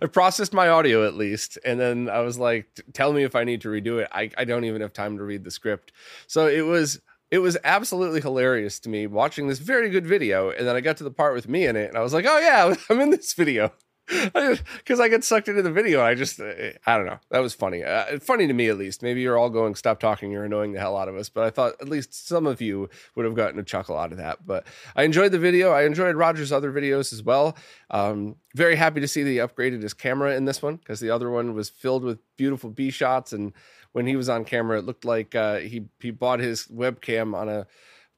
I 0.00 0.06
processed 0.06 0.52
my 0.52 0.68
audio 0.68 1.06
at 1.06 1.14
least, 1.14 1.58
and 1.64 1.80
then 1.80 2.08
I 2.08 2.20
was 2.20 2.38
like, 2.38 2.68
"Tell 2.92 3.12
me 3.12 3.24
if 3.24 3.34
I 3.34 3.44
need 3.44 3.62
to 3.62 3.68
redo 3.68 4.00
it." 4.00 4.08
I, 4.12 4.30
I 4.36 4.44
don't 4.44 4.64
even 4.64 4.80
have 4.82 4.92
time 4.92 5.16
to 5.16 5.24
read 5.24 5.42
the 5.42 5.50
script, 5.50 5.90
so 6.28 6.46
it 6.46 6.60
was 6.60 7.00
it 7.30 7.38
was 7.38 7.56
absolutely 7.64 8.20
hilarious 8.20 8.78
to 8.80 8.88
me 8.88 9.08
watching 9.08 9.48
this 9.48 9.58
very 9.58 9.90
good 9.90 10.06
video, 10.06 10.50
and 10.50 10.68
then 10.68 10.76
I 10.76 10.80
got 10.80 10.98
to 10.98 11.04
the 11.04 11.10
part 11.10 11.34
with 11.34 11.48
me 11.48 11.66
in 11.66 11.74
it, 11.74 11.88
and 11.88 11.98
I 11.98 12.02
was 12.02 12.12
like, 12.12 12.26
"Oh 12.28 12.38
yeah, 12.38 12.74
I'm 12.90 13.00
in 13.00 13.10
this 13.10 13.32
video." 13.32 13.72
Because 14.06 15.00
I 15.00 15.08
get 15.08 15.24
sucked 15.24 15.48
into 15.48 15.62
the 15.62 15.70
video. 15.70 16.02
I 16.02 16.14
just, 16.14 16.40
uh, 16.40 16.52
I 16.86 16.96
don't 16.96 17.06
know. 17.06 17.18
That 17.30 17.40
was 17.40 17.54
funny. 17.54 17.82
Uh, 17.82 18.18
funny 18.20 18.46
to 18.46 18.52
me, 18.52 18.68
at 18.68 18.78
least. 18.78 19.02
Maybe 19.02 19.20
you're 19.20 19.36
all 19.36 19.50
going, 19.50 19.74
stop 19.74 19.98
talking. 19.98 20.30
You're 20.30 20.44
annoying 20.44 20.72
the 20.72 20.78
hell 20.78 20.96
out 20.96 21.08
of 21.08 21.16
us. 21.16 21.28
But 21.28 21.44
I 21.44 21.50
thought 21.50 21.74
at 21.80 21.88
least 21.88 22.28
some 22.28 22.46
of 22.46 22.60
you 22.60 22.88
would 23.14 23.24
have 23.24 23.34
gotten 23.34 23.58
a 23.58 23.64
chuckle 23.64 23.98
out 23.98 24.12
of 24.12 24.18
that. 24.18 24.46
But 24.46 24.66
I 24.94 25.02
enjoyed 25.02 25.32
the 25.32 25.38
video. 25.38 25.72
I 25.72 25.84
enjoyed 25.84 26.14
Roger's 26.14 26.52
other 26.52 26.72
videos 26.72 27.12
as 27.12 27.22
well. 27.22 27.56
Um, 27.90 28.36
very 28.54 28.76
happy 28.76 29.00
to 29.00 29.08
see 29.08 29.22
that 29.22 29.30
he 29.30 29.36
upgraded 29.36 29.82
his 29.82 29.94
camera 29.94 30.36
in 30.36 30.44
this 30.44 30.62
one 30.62 30.76
because 30.76 31.00
the 31.00 31.10
other 31.10 31.30
one 31.30 31.54
was 31.54 31.68
filled 31.68 32.04
with 32.04 32.18
beautiful 32.36 32.70
B 32.70 32.90
shots. 32.90 33.32
And 33.32 33.52
when 33.92 34.06
he 34.06 34.14
was 34.14 34.28
on 34.28 34.44
camera, 34.44 34.78
it 34.78 34.84
looked 34.84 35.04
like 35.04 35.34
uh, 35.34 35.56
he 35.58 35.86
he 36.00 36.10
bought 36.10 36.40
his 36.40 36.66
webcam 36.66 37.34
on 37.34 37.48
a 37.48 37.66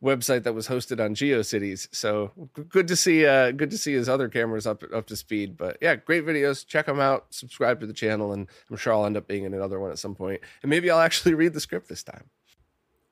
website 0.03 0.45
that 0.45 0.55
was 0.55 0.69
hosted 0.69 1.05
on 1.05 1.15
GeoCities. 1.15 1.89
So 1.93 2.31
good 2.69 2.89
to 2.89 2.97
see 2.97 3.27
uh 3.27 3.51
good 3.51 3.71
to 3.71 3.79
see 3.79 3.93
his 3.93 4.09
other 4.09 4.29
cameras 4.29 4.67
up 4.67 4.83
up 4.95 5.07
to 5.07 5.17
speed. 5.17 5.57
But 5.57 5.79
yeah, 5.81 5.97
great 5.97 6.25
videos. 6.25 6.67
Check 6.67 6.87
them 6.87 7.01
out. 7.01 7.27
Subscribe 7.31 7.81
to 7.81 7.87
the 7.87 7.93
channel, 7.93 8.33
and 8.33 8.47
I'm 8.71 8.77
sure 8.77 8.93
I'll 8.93 9.07
end 9.07 9.17
up 9.17 9.27
being 9.27 9.45
in 9.45 9.55
another 9.55 9.81
one 9.81 9.91
at 9.91 9.99
some 9.99 10.15
point. 10.15 10.41
And 10.63 10.71
maybe 10.71 10.91
I'll 10.91 11.01
actually 11.01 11.35
read 11.35 11.53
the 11.53 11.61
script 11.61 11.89
this 11.89 12.03
time. 12.03 12.31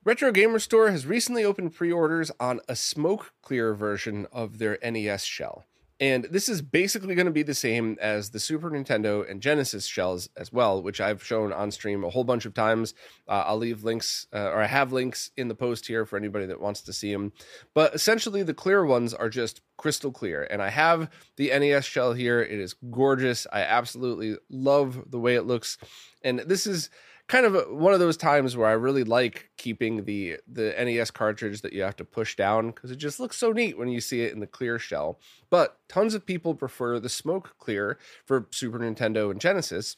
Retro 0.05 0.31
Game 0.31 0.53
Restore 0.53 0.93
has 0.93 1.05
recently 1.05 1.45
opened 1.45 1.75
pre-orders 1.75 2.31
on 2.39 2.61
a 2.69 2.77
smoke 2.77 3.33
clear 3.43 3.75
version 3.75 4.29
of 4.31 4.59
their 4.59 4.79
NES 4.81 5.25
shell. 5.25 5.65
And 5.99 6.25
this 6.25 6.49
is 6.49 6.61
basically 6.61 7.15
going 7.15 7.27
to 7.27 7.33
be 7.33 7.43
the 7.43 7.55
same 7.55 7.97
as 8.01 8.31
the 8.31 8.39
Super 8.39 8.71
Nintendo 8.71 9.29
and 9.29 9.41
Genesis 9.41 9.87
shells 9.87 10.29
as 10.37 10.53
well, 10.53 10.83
which 10.83 11.01
I've 11.01 11.25
shown 11.25 11.53
on 11.53 11.71
stream 11.71 12.05
a 12.05 12.11
whole 12.11 12.25
bunch 12.25 12.45
of 12.45 12.53
times. 12.53 12.93
Uh, 13.27 13.45
I'll 13.47 13.57
leave 13.57 13.83
links, 13.83 14.27
uh, 14.33 14.51
or 14.51 14.61
I 14.61 14.67
have 14.67 14.93
links 14.93 15.31
in 15.39 15.49
the 15.49 15.55
post 15.55 15.87
here 15.87 16.05
for 16.05 16.19
anybody 16.19 16.45
that 16.47 16.61
wants 16.61 16.83
to 16.83 16.93
see 16.93 17.13
them. 17.13 17.33
But 17.73 17.95
essentially, 17.95 18.43
the 18.43 18.53
clear 18.53 18.85
ones 18.85 19.15
are 19.15 19.31
just 19.31 19.63
crystal 19.79 20.13
clear. 20.13 20.47
And 20.51 20.61
I 20.61 20.69
have 20.69 21.09
the 21.37 21.49
NES 21.49 21.87
shell 21.87 22.13
here. 22.13 22.43
It 22.43 22.59
is 22.59 22.75
gorgeous. 22.91 23.47
I 23.51 23.61
absolutely 23.61 24.37
love 24.51 25.11
the 25.11 25.19
way 25.19 25.37
it 25.37 25.47
looks. 25.47 25.79
And 26.23 26.41
this 26.41 26.67
is 26.67 26.91
kind 27.29 27.45
of 27.45 27.71
one 27.71 27.93
of 27.93 28.01
those 28.01 28.17
times 28.17 28.57
where 28.57 28.69
I 28.69 28.73
really 28.73 29.05
like 29.05 29.51
keeping 29.57 30.05
the 30.05 30.39
the 30.51 30.75
NES 30.79 31.11
cartridge 31.11 31.63
that 31.63 31.73
you 31.73 31.83
have 31.83 31.97
to 31.97 32.05
push 32.05 32.37
down 32.37 32.69
because 32.69 32.91
it 32.91 32.97
just 32.97 33.19
looks 33.19 33.37
so 33.37 33.53
neat 33.53 33.77
when 33.77 33.89
you 33.89 34.01
see 34.01 34.23
it 34.23 34.33
in 34.33 34.41
the 34.41 34.47
clear 34.47 34.79
shell. 34.79 35.19
But 35.51 35.79
tons 35.89 36.15
of 36.15 36.27
people 36.27 36.55
prefer 36.55 36.99
the 37.01 37.09
smoke 37.09 37.57
clear 37.59 37.99
for 38.25 38.47
Super 38.51 38.79
Nintendo 38.79 39.31
and 39.31 39.41
Genesis. 39.41 39.97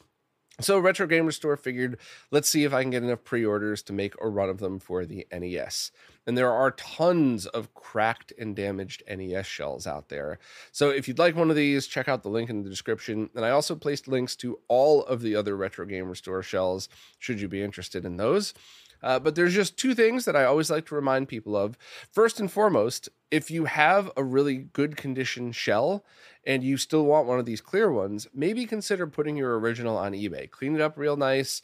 So 0.61 0.77
Retro 0.81 1.07
Game 1.07 1.27
Restore 1.27 1.57
figured, 1.57 1.99
let's 2.33 2.49
see 2.49 2.65
if 2.65 2.75
I 2.75 2.83
can 2.83 2.91
get 2.91 3.05
enough 3.05 3.23
pre-orders 3.23 3.81
to 3.85 3.93
make 3.93 4.15
a 4.21 4.29
run 4.29 4.49
of 4.49 4.59
them 4.59 4.81
for 4.81 5.07
the 5.07 5.25
NES. 5.33 5.93
And 6.27 6.37
there 6.37 6.53
are 6.53 6.73
tons 6.73 7.47
of 7.47 7.73
cracked 7.75 8.33
and 8.37 8.57
damaged 8.57 9.05
NES 9.09 9.47
shells 9.47 9.87
out 9.87 10.09
there. 10.09 10.41
So 10.73 10.91
if 10.91 11.07
you'd 11.07 11.21
like 11.21 11.37
one 11.37 11.49
of 11.49 11.57
these, 11.57 11.87
check 11.87 12.09
out 12.09 12.25
the 12.25 12.29
link 12.29 12.51
in 12.51 12.65
the 12.65 12.71
description. 12.71 13.31
And 13.37 13.45
I 13.45 13.51
also 13.51 13.77
placed 13.77 14.09
links 14.09 14.35
to 14.37 14.59
all 14.67 15.05
of 15.05 15.23
the 15.23 15.37
other 15.37 15.57
Retro 15.57 15.87
Game 15.87 16.09
Restore 16.09 16.43
shells, 16.43 16.89
should 17.21 17.41
you 17.41 17.47
be 17.47 17.63
interested 17.63 18.05
in 18.05 18.17
those. 18.17 18.53
Uh, 19.03 19.19
but 19.19 19.35
there's 19.35 19.55
just 19.55 19.77
two 19.77 19.95
things 19.95 20.25
that 20.25 20.37
I 20.37 20.45
always 20.45 20.71
like 20.71 20.87
to 20.87 20.95
remind 20.95 21.29
people 21.29 21.57
of. 21.57 21.79
First 22.11 22.41
and 22.41 22.51
foremost, 22.51 23.09
if 23.31 23.51
you 23.51 23.67
have 23.67 24.11
a 24.17 24.25
really 24.25 24.57
good 24.57 24.97
condition 24.97 25.53
shell 25.53 26.05
and 26.45 26.63
you 26.63 26.77
still 26.77 27.05
want 27.05 27.27
one 27.27 27.39
of 27.39 27.47
these 27.47 27.61
clear 27.61 27.93
ones, 27.93 28.27
maybe 28.35 28.65
consider 28.67 29.07
putting 29.07 29.37
your 29.37 29.59
original 29.59 29.97
on 29.97 30.13
eBay. 30.13 30.51
Clean 30.51 30.75
it 30.75 30.81
up 30.81 30.97
real 30.97 31.17
nice, 31.17 31.63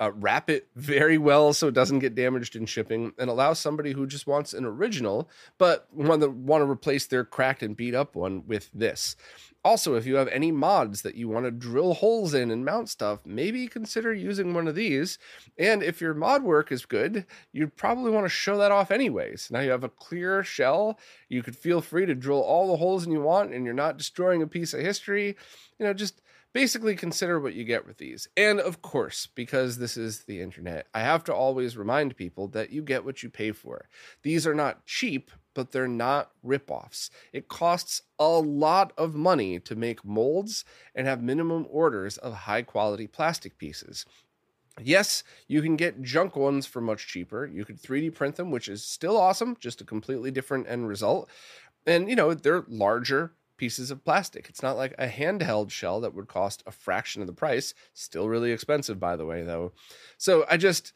uh, 0.00 0.12
wrap 0.14 0.50
it 0.50 0.68
very 0.76 1.18
well 1.18 1.52
so 1.52 1.68
it 1.68 1.74
doesn't 1.74 2.00
get 2.00 2.14
damaged 2.14 2.56
in 2.56 2.66
shipping, 2.66 3.12
and 3.18 3.30
allow 3.30 3.52
somebody 3.52 3.92
who 3.92 4.06
just 4.06 4.26
wants 4.26 4.52
an 4.52 4.64
original 4.64 5.28
but 5.56 5.88
want 5.92 6.20
to 6.20 6.28
want 6.28 6.62
to 6.62 6.70
replace 6.70 7.06
their 7.06 7.24
cracked 7.24 7.62
and 7.62 7.76
beat 7.76 7.94
up 7.94 8.14
one 8.14 8.46
with 8.46 8.70
this. 8.74 9.16
Also, 9.64 9.94
if 9.94 10.06
you 10.06 10.16
have 10.16 10.28
any 10.28 10.52
mods 10.52 11.02
that 11.02 11.16
you 11.16 11.28
want 11.28 11.44
to 11.44 11.50
drill 11.50 11.94
holes 11.94 12.32
in 12.32 12.50
and 12.50 12.64
mount 12.64 12.88
stuff, 12.88 13.20
maybe 13.26 13.66
consider 13.66 14.14
using 14.14 14.54
one 14.54 14.68
of 14.68 14.74
these. 14.74 15.18
And 15.58 15.82
if 15.82 16.00
your 16.00 16.14
mod 16.14 16.42
work 16.42 16.70
is 16.70 16.86
good, 16.86 17.26
you'd 17.52 17.76
probably 17.76 18.10
want 18.10 18.24
to 18.24 18.30
show 18.30 18.56
that 18.58 18.72
off 18.72 18.90
anyways. 18.90 19.48
Now 19.50 19.60
you 19.60 19.70
have 19.70 19.84
a 19.84 19.88
clear 19.88 20.44
shell. 20.44 20.98
You 21.28 21.42
could 21.42 21.56
feel 21.56 21.80
free 21.80 22.06
to 22.06 22.14
drill 22.14 22.40
all 22.40 22.68
the 22.68 22.76
holes 22.76 23.04
in 23.04 23.12
you 23.12 23.20
want 23.20 23.52
and 23.52 23.64
you're 23.64 23.74
not 23.74 23.98
destroying 23.98 24.42
a 24.42 24.46
piece 24.46 24.72
of 24.74 24.80
history. 24.80 25.36
You 25.78 25.86
know, 25.86 25.92
just 25.92 26.22
basically 26.54 26.96
consider 26.96 27.38
what 27.38 27.54
you 27.54 27.64
get 27.64 27.86
with 27.86 27.98
these. 27.98 28.28
And 28.36 28.60
of 28.60 28.80
course, 28.82 29.28
because 29.34 29.78
this 29.78 29.96
is 29.96 30.24
the 30.24 30.40
internet, 30.40 30.86
I 30.94 31.00
have 31.00 31.24
to 31.24 31.34
always 31.34 31.76
remind 31.76 32.16
people 32.16 32.48
that 32.48 32.70
you 32.70 32.82
get 32.82 33.04
what 33.04 33.22
you 33.22 33.30
pay 33.30 33.52
for. 33.52 33.88
These 34.22 34.46
are 34.46 34.54
not 34.54 34.86
cheap, 34.86 35.30
but 35.58 35.72
they're 35.72 35.88
not 35.88 36.30
ripoffs. 36.46 37.10
It 37.32 37.48
costs 37.48 38.02
a 38.16 38.28
lot 38.28 38.92
of 38.96 39.16
money 39.16 39.58
to 39.58 39.74
make 39.74 40.04
molds 40.04 40.64
and 40.94 41.04
have 41.04 41.20
minimum 41.20 41.66
orders 41.68 42.16
of 42.16 42.32
high 42.32 42.62
quality 42.62 43.08
plastic 43.08 43.58
pieces. 43.58 44.06
Yes, 44.80 45.24
you 45.48 45.60
can 45.60 45.74
get 45.74 46.00
junk 46.00 46.36
ones 46.36 46.64
for 46.64 46.80
much 46.80 47.08
cheaper. 47.08 47.44
You 47.44 47.64
could 47.64 47.82
3D 47.82 48.14
print 48.14 48.36
them, 48.36 48.52
which 48.52 48.68
is 48.68 48.84
still 48.84 49.16
awesome, 49.16 49.56
just 49.58 49.80
a 49.80 49.84
completely 49.84 50.30
different 50.30 50.68
end 50.68 50.86
result. 50.86 51.28
And, 51.84 52.08
you 52.08 52.14
know, 52.14 52.34
they're 52.34 52.64
larger 52.68 53.32
pieces 53.56 53.90
of 53.90 54.04
plastic. 54.04 54.48
It's 54.48 54.62
not 54.62 54.76
like 54.76 54.94
a 54.96 55.08
handheld 55.08 55.72
shell 55.72 56.00
that 56.02 56.14
would 56.14 56.28
cost 56.28 56.62
a 56.68 56.70
fraction 56.70 57.20
of 57.20 57.26
the 57.26 57.32
price. 57.32 57.74
Still 57.94 58.28
really 58.28 58.52
expensive, 58.52 59.00
by 59.00 59.16
the 59.16 59.26
way, 59.26 59.42
though. 59.42 59.72
So 60.18 60.46
I 60.48 60.56
just, 60.56 60.92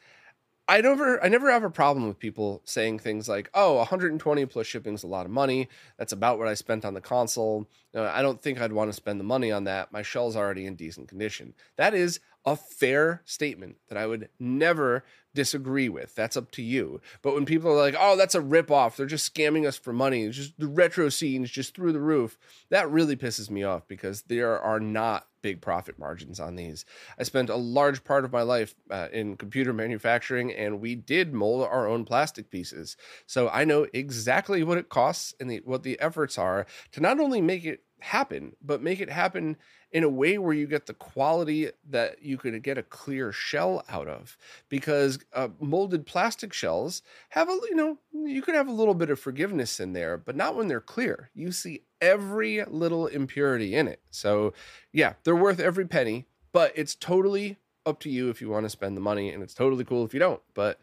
I 0.67 0.79
never 0.79 1.21
I 1.21 1.27
never 1.27 1.51
have 1.51 1.63
a 1.63 1.69
problem 1.69 2.07
with 2.07 2.19
people 2.19 2.61
saying 2.63 2.99
things 2.99 3.27
like, 3.27 3.49
"Oh, 3.53 3.75
120 3.75 4.45
plus 4.45 4.65
shipping 4.65 4.93
is 4.93 5.03
a 5.03 5.07
lot 5.07 5.25
of 5.25 5.31
money. 5.31 5.67
That's 5.97 6.13
about 6.13 6.39
what 6.39 6.47
I 6.47 6.53
spent 6.53 6.85
on 6.85 6.93
the 6.93 7.01
console. 7.01 7.67
Uh, 7.93 8.03
I 8.03 8.21
don't 8.21 8.41
think 8.41 8.61
I'd 8.61 8.71
want 8.71 8.89
to 8.89 8.93
spend 8.93 9.19
the 9.19 9.25
money 9.25 9.51
on 9.51 9.65
that. 9.65 9.91
My 9.91 10.01
shell's 10.03 10.37
already 10.37 10.65
in 10.65 10.75
decent 10.75 11.09
condition." 11.09 11.53
That 11.75 11.93
is 11.93 12.21
a 12.45 12.55
fair 12.55 13.21
statement 13.25 13.77
that 13.87 13.97
I 13.97 14.05
would 14.05 14.29
never 14.39 15.03
disagree 15.33 15.89
with. 15.89 16.13
That's 16.15 16.37
up 16.37 16.51
to 16.51 16.61
you. 16.61 17.01
But 17.21 17.33
when 17.33 17.45
people 17.45 17.71
are 17.71 17.77
like, 17.77 17.95
"Oh, 17.97 18.15
that's 18.15 18.35
a 18.35 18.41
ripoff. 18.41 18.95
They're 18.95 19.05
just 19.05 19.33
scamming 19.33 19.67
us 19.67 19.77
for 19.77 19.93
money. 19.93 20.23
It's 20.23 20.37
just 20.37 20.59
the 20.59 20.67
retro 20.67 21.09
scenes 21.09 21.49
just 21.49 21.75
through 21.75 21.93
the 21.93 21.99
roof." 21.99 22.37
That 22.69 22.89
really 22.89 23.15
pisses 23.15 23.49
me 23.49 23.63
off 23.63 23.87
because 23.87 24.23
there 24.23 24.59
are 24.59 24.79
not 24.79 25.27
big 25.43 25.61
profit 25.61 25.99
margins 25.99 26.39
on 26.39 26.55
these. 26.55 26.85
I 27.19 27.23
spent 27.23 27.49
a 27.49 27.55
large 27.55 28.03
part 28.03 28.25
of 28.25 28.31
my 28.31 28.41
life 28.41 28.73
uh, 28.89 29.09
in 29.11 29.37
computer 29.37 29.73
manufacturing 29.73 30.51
and 30.51 30.79
we 30.79 30.95
did 30.95 31.33
mold 31.33 31.67
our 31.69 31.87
own 31.87 32.05
plastic 32.05 32.49
pieces. 32.49 32.97
So 33.27 33.49
I 33.49 33.65
know 33.65 33.85
exactly 33.93 34.63
what 34.63 34.79
it 34.79 34.89
costs 34.89 35.35
and 35.39 35.51
the, 35.51 35.61
what 35.65 35.83
the 35.83 35.99
efforts 35.99 36.39
are 36.39 36.65
to 36.93 37.01
not 37.01 37.19
only 37.19 37.41
make 37.41 37.65
it 37.65 37.83
happen, 38.03 38.53
but 38.61 38.81
make 38.81 38.99
it 38.99 39.09
happen 39.09 39.55
in 39.91 40.03
a 40.03 40.09
way 40.09 40.37
where 40.37 40.53
you 40.53 40.67
get 40.67 40.87
the 40.87 40.93
quality 40.93 41.69
that 41.89 42.21
you 42.21 42.37
could 42.37 42.61
get 42.61 42.77
a 42.77 42.83
clear 42.83 43.31
shell 43.31 43.83
out 43.87 44.09
of. 44.09 44.37
Because 44.67 45.19
uh, 45.31 45.47
molded 45.59 46.05
plastic 46.05 46.51
shells 46.51 47.01
have 47.29 47.49
a 47.49 47.53
you 47.69 47.75
know 47.75 47.97
you 48.11 48.41
could 48.41 48.55
have 48.55 48.67
a 48.67 48.73
little 48.73 48.93
bit 48.93 49.09
of 49.09 49.19
forgiveness 49.19 49.79
in 49.79 49.93
there 49.93 50.17
but 50.17 50.35
not 50.35 50.55
when 50.55 50.67
they're 50.67 50.81
clear. 50.81 51.29
You 51.33 51.51
see 51.53 51.83
every 52.01 52.63
little 52.65 53.07
impurity 53.07 53.73
in 53.73 53.87
it. 53.87 54.01
So 54.11 54.53
yeah 54.91 55.13
they're 55.23 55.35
worth 55.35 55.59
every 55.59 55.87
penny 55.87 56.27
but 56.51 56.73
it's 56.75 56.95
totally 56.95 57.57
up 57.85 57.99
to 58.01 58.09
you 58.09 58.29
if 58.29 58.41
you 58.41 58.49
want 58.49 58.65
to 58.65 58.69
spend 58.69 58.97
the 58.97 59.01
money 59.01 59.29
and 59.29 59.41
it's 59.41 59.53
totally 59.53 59.85
cool 59.85 60.05
if 60.05 60.13
you 60.13 60.19
don't. 60.19 60.41
But 60.53 60.79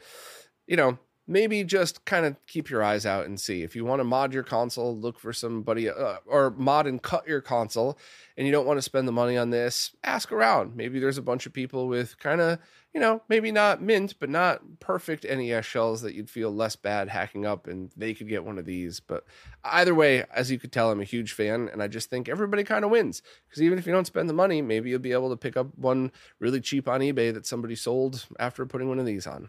you 0.66 0.76
know 0.76 0.98
maybe 1.30 1.62
just 1.62 2.04
kind 2.04 2.26
of 2.26 2.34
keep 2.48 2.68
your 2.68 2.82
eyes 2.82 3.06
out 3.06 3.24
and 3.24 3.38
see. 3.38 3.62
If 3.62 3.76
you 3.76 3.84
want 3.84 4.00
to 4.00 4.04
mod 4.04 4.34
your 4.34 4.42
console, 4.42 4.98
look 4.98 5.20
for 5.20 5.32
somebody 5.32 5.88
uh, 5.88 6.16
or 6.26 6.50
mod 6.50 6.88
and 6.88 7.00
cut 7.00 7.28
your 7.28 7.40
console 7.40 7.96
and 8.36 8.48
you 8.48 8.52
don't 8.52 8.66
want 8.66 8.78
to 8.78 8.82
spend 8.82 9.06
the 9.06 9.12
money 9.12 9.36
on 9.36 9.50
this, 9.50 9.94
ask 10.02 10.32
around. 10.32 10.74
Maybe 10.74 10.98
there's 10.98 11.18
a 11.18 11.22
bunch 11.22 11.46
of 11.46 11.52
people 11.52 11.86
with 11.86 12.18
kind 12.18 12.40
of, 12.40 12.58
you 12.92 13.00
know, 13.00 13.22
maybe 13.28 13.52
not 13.52 13.80
mint, 13.80 14.16
but 14.18 14.28
not 14.28 14.80
perfect 14.80 15.22
NES 15.22 15.64
shells 15.64 16.02
that 16.02 16.14
you'd 16.14 16.28
feel 16.28 16.50
less 16.50 16.74
bad 16.74 17.08
hacking 17.08 17.46
up 17.46 17.68
and 17.68 17.92
they 17.96 18.12
could 18.12 18.28
get 18.28 18.44
one 18.44 18.58
of 18.58 18.66
these. 18.66 18.98
But 18.98 19.24
either 19.62 19.94
way, 19.94 20.24
as 20.34 20.50
you 20.50 20.58
could 20.58 20.72
tell, 20.72 20.90
I'm 20.90 21.00
a 21.00 21.04
huge 21.04 21.32
fan 21.32 21.68
and 21.72 21.80
I 21.80 21.86
just 21.86 22.10
think 22.10 22.28
everybody 22.28 22.64
kind 22.64 22.84
of 22.84 22.90
wins 22.90 23.22
because 23.48 23.62
even 23.62 23.78
if 23.78 23.86
you 23.86 23.92
don't 23.92 24.06
spend 24.06 24.28
the 24.28 24.34
money, 24.34 24.62
maybe 24.62 24.90
you'll 24.90 24.98
be 24.98 25.12
able 25.12 25.30
to 25.30 25.36
pick 25.36 25.56
up 25.56 25.78
one 25.78 26.10
really 26.40 26.60
cheap 26.60 26.88
on 26.88 27.02
eBay 27.02 27.32
that 27.32 27.46
somebody 27.46 27.76
sold 27.76 28.26
after 28.40 28.66
putting 28.66 28.88
one 28.88 28.98
of 28.98 29.06
these 29.06 29.28
on. 29.28 29.48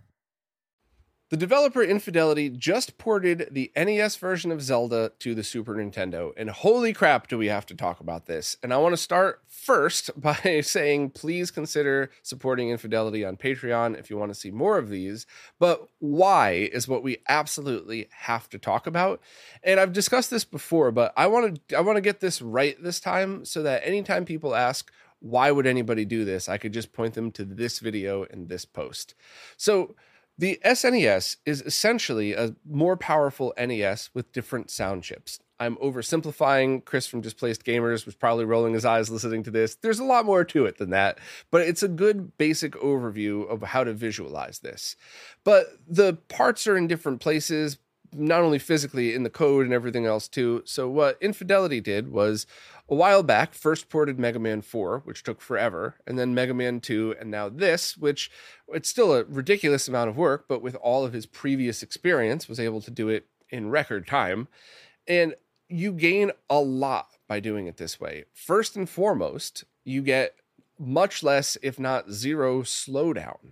The 1.31 1.37
developer 1.37 1.81
Infidelity 1.81 2.49
just 2.49 2.97
ported 2.97 3.47
the 3.51 3.71
NES 3.73 4.17
version 4.17 4.51
of 4.51 4.61
Zelda 4.61 5.13
to 5.19 5.33
the 5.33 5.45
Super 5.45 5.75
Nintendo, 5.75 6.33
and 6.35 6.49
holy 6.49 6.91
crap, 6.91 7.29
do 7.29 7.37
we 7.37 7.47
have 7.47 7.65
to 7.67 7.73
talk 7.73 8.01
about 8.01 8.25
this! 8.25 8.57
And 8.61 8.73
I 8.73 8.77
want 8.79 8.91
to 8.91 8.97
start 8.97 9.41
first 9.47 10.11
by 10.21 10.59
saying 10.59 11.11
please 11.11 11.49
consider 11.49 12.11
supporting 12.21 12.69
Infidelity 12.69 13.23
on 13.23 13.37
Patreon 13.37 13.97
if 13.97 14.09
you 14.09 14.17
want 14.17 14.33
to 14.33 14.37
see 14.37 14.51
more 14.51 14.77
of 14.77 14.89
these. 14.89 15.25
But 15.57 15.87
why 15.99 16.69
is 16.73 16.89
what 16.89 17.01
we 17.01 17.19
absolutely 17.29 18.09
have 18.11 18.49
to 18.49 18.59
talk 18.59 18.85
about. 18.85 19.21
And 19.63 19.79
I've 19.79 19.93
discussed 19.93 20.31
this 20.31 20.43
before, 20.43 20.91
but 20.91 21.13
I 21.15 21.27
want 21.27 21.65
to 21.69 21.77
I 21.77 21.79
want 21.79 21.95
to 21.95 22.01
get 22.01 22.19
this 22.19 22.41
right 22.41 22.75
this 22.83 22.99
time 22.99 23.45
so 23.45 23.63
that 23.63 23.87
anytime 23.87 24.25
people 24.25 24.53
ask, 24.53 24.91
why 25.21 25.49
would 25.49 25.65
anybody 25.65 26.03
do 26.03 26.25
this? 26.25 26.49
I 26.49 26.57
could 26.57 26.73
just 26.73 26.91
point 26.91 27.13
them 27.13 27.31
to 27.31 27.45
this 27.45 27.79
video 27.79 28.25
and 28.25 28.49
this 28.49 28.65
post. 28.65 29.15
So 29.55 29.95
the 30.41 30.59
SNES 30.65 31.37
is 31.45 31.61
essentially 31.61 32.33
a 32.33 32.55
more 32.67 32.97
powerful 32.97 33.53
NES 33.59 34.09
with 34.15 34.31
different 34.31 34.71
sound 34.71 35.03
chips. 35.03 35.39
I'm 35.59 35.75
oversimplifying. 35.75 36.83
Chris 36.83 37.05
from 37.05 37.21
Displaced 37.21 37.63
Gamers 37.63 38.07
was 38.07 38.15
probably 38.15 38.45
rolling 38.45 38.73
his 38.73 38.83
eyes 38.83 39.11
listening 39.11 39.43
to 39.43 39.51
this. 39.51 39.75
There's 39.75 39.99
a 39.99 40.03
lot 40.03 40.25
more 40.25 40.43
to 40.45 40.65
it 40.65 40.79
than 40.79 40.89
that, 40.89 41.19
but 41.51 41.61
it's 41.61 41.83
a 41.83 41.87
good 41.87 42.35
basic 42.39 42.71
overview 42.73 43.47
of 43.51 43.61
how 43.61 43.83
to 43.83 43.93
visualize 43.93 44.57
this. 44.59 44.95
But 45.43 45.67
the 45.87 46.13
parts 46.27 46.65
are 46.65 46.75
in 46.75 46.87
different 46.87 47.21
places, 47.21 47.77
not 48.13 48.41
only 48.41 48.59
physically 48.59 49.13
in 49.13 49.23
the 49.23 49.29
code 49.29 49.65
and 49.65 49.73
everything 49.73 50.05
else 50.05 50.27
too. 50.27 50.61
So 50.65 50.89
what 50.89 51.17
Infidelity 51.21 51.79
did 51.79 52.11
was 52.11 52.45
a 52.89 52.95
while 52.95 53.23
back 53.23 53.53
first 53.53 53.89
ported 53.89 54.19
Mega 54.19 54.39
Man 54.39 54.61
4, 54.61 54.99
which 55.05 55.23
took 55.23 55.41
forever, 55.41 55.95
and 56.05 56.19
then 56.19 56.33
Mega 56.33 56.53
Man 56.53 56.79
2 56.79 57.15
and 57.19 57.31
now 57.31 57.49
this, 57.49 57.97
which 57.97 58.29
it's 58.69 58.89
still 58.89 59.13
a 59.13 59.23
ridiculous 59.23 59.87
amount 59.87 60.09
of 60.09 60.17
work, 60.17 60.45
but 60.47 60.61
with 60.61 60.75
all 60.75 61.05
of 61.05 61.13
his 61.13 61.25
previous 61.25 61.81
experience 61.81 62.49
was 62.49 62.59
able 62.59 62.81
to 62.81 62.91
do 62.91 63.09
it 63.09 63.27
in 63.49 63.69
record 63.69 64.07
time. 64.07 64.47
And 65.07 65.35
you 65.67 65.93
gain 65.93 66.31
a 66.49 66.59
lot 66.59 67.07
by 67.27 67.39
doing 67.39 67.67
it 67.67 67.77
this 67.77 67.99
way. 67.99 68.25
First 68.33 68.75
and 68.75 68.89
foremost, 68.89 69.63
you 69.85 70.01
get 70.01 70.35
much 70.77 71.23
less 71.23 71.57
if 71.61 71.79
not 71.79 72.11
zero 72.11 72.63
slowdown 72.63 73.51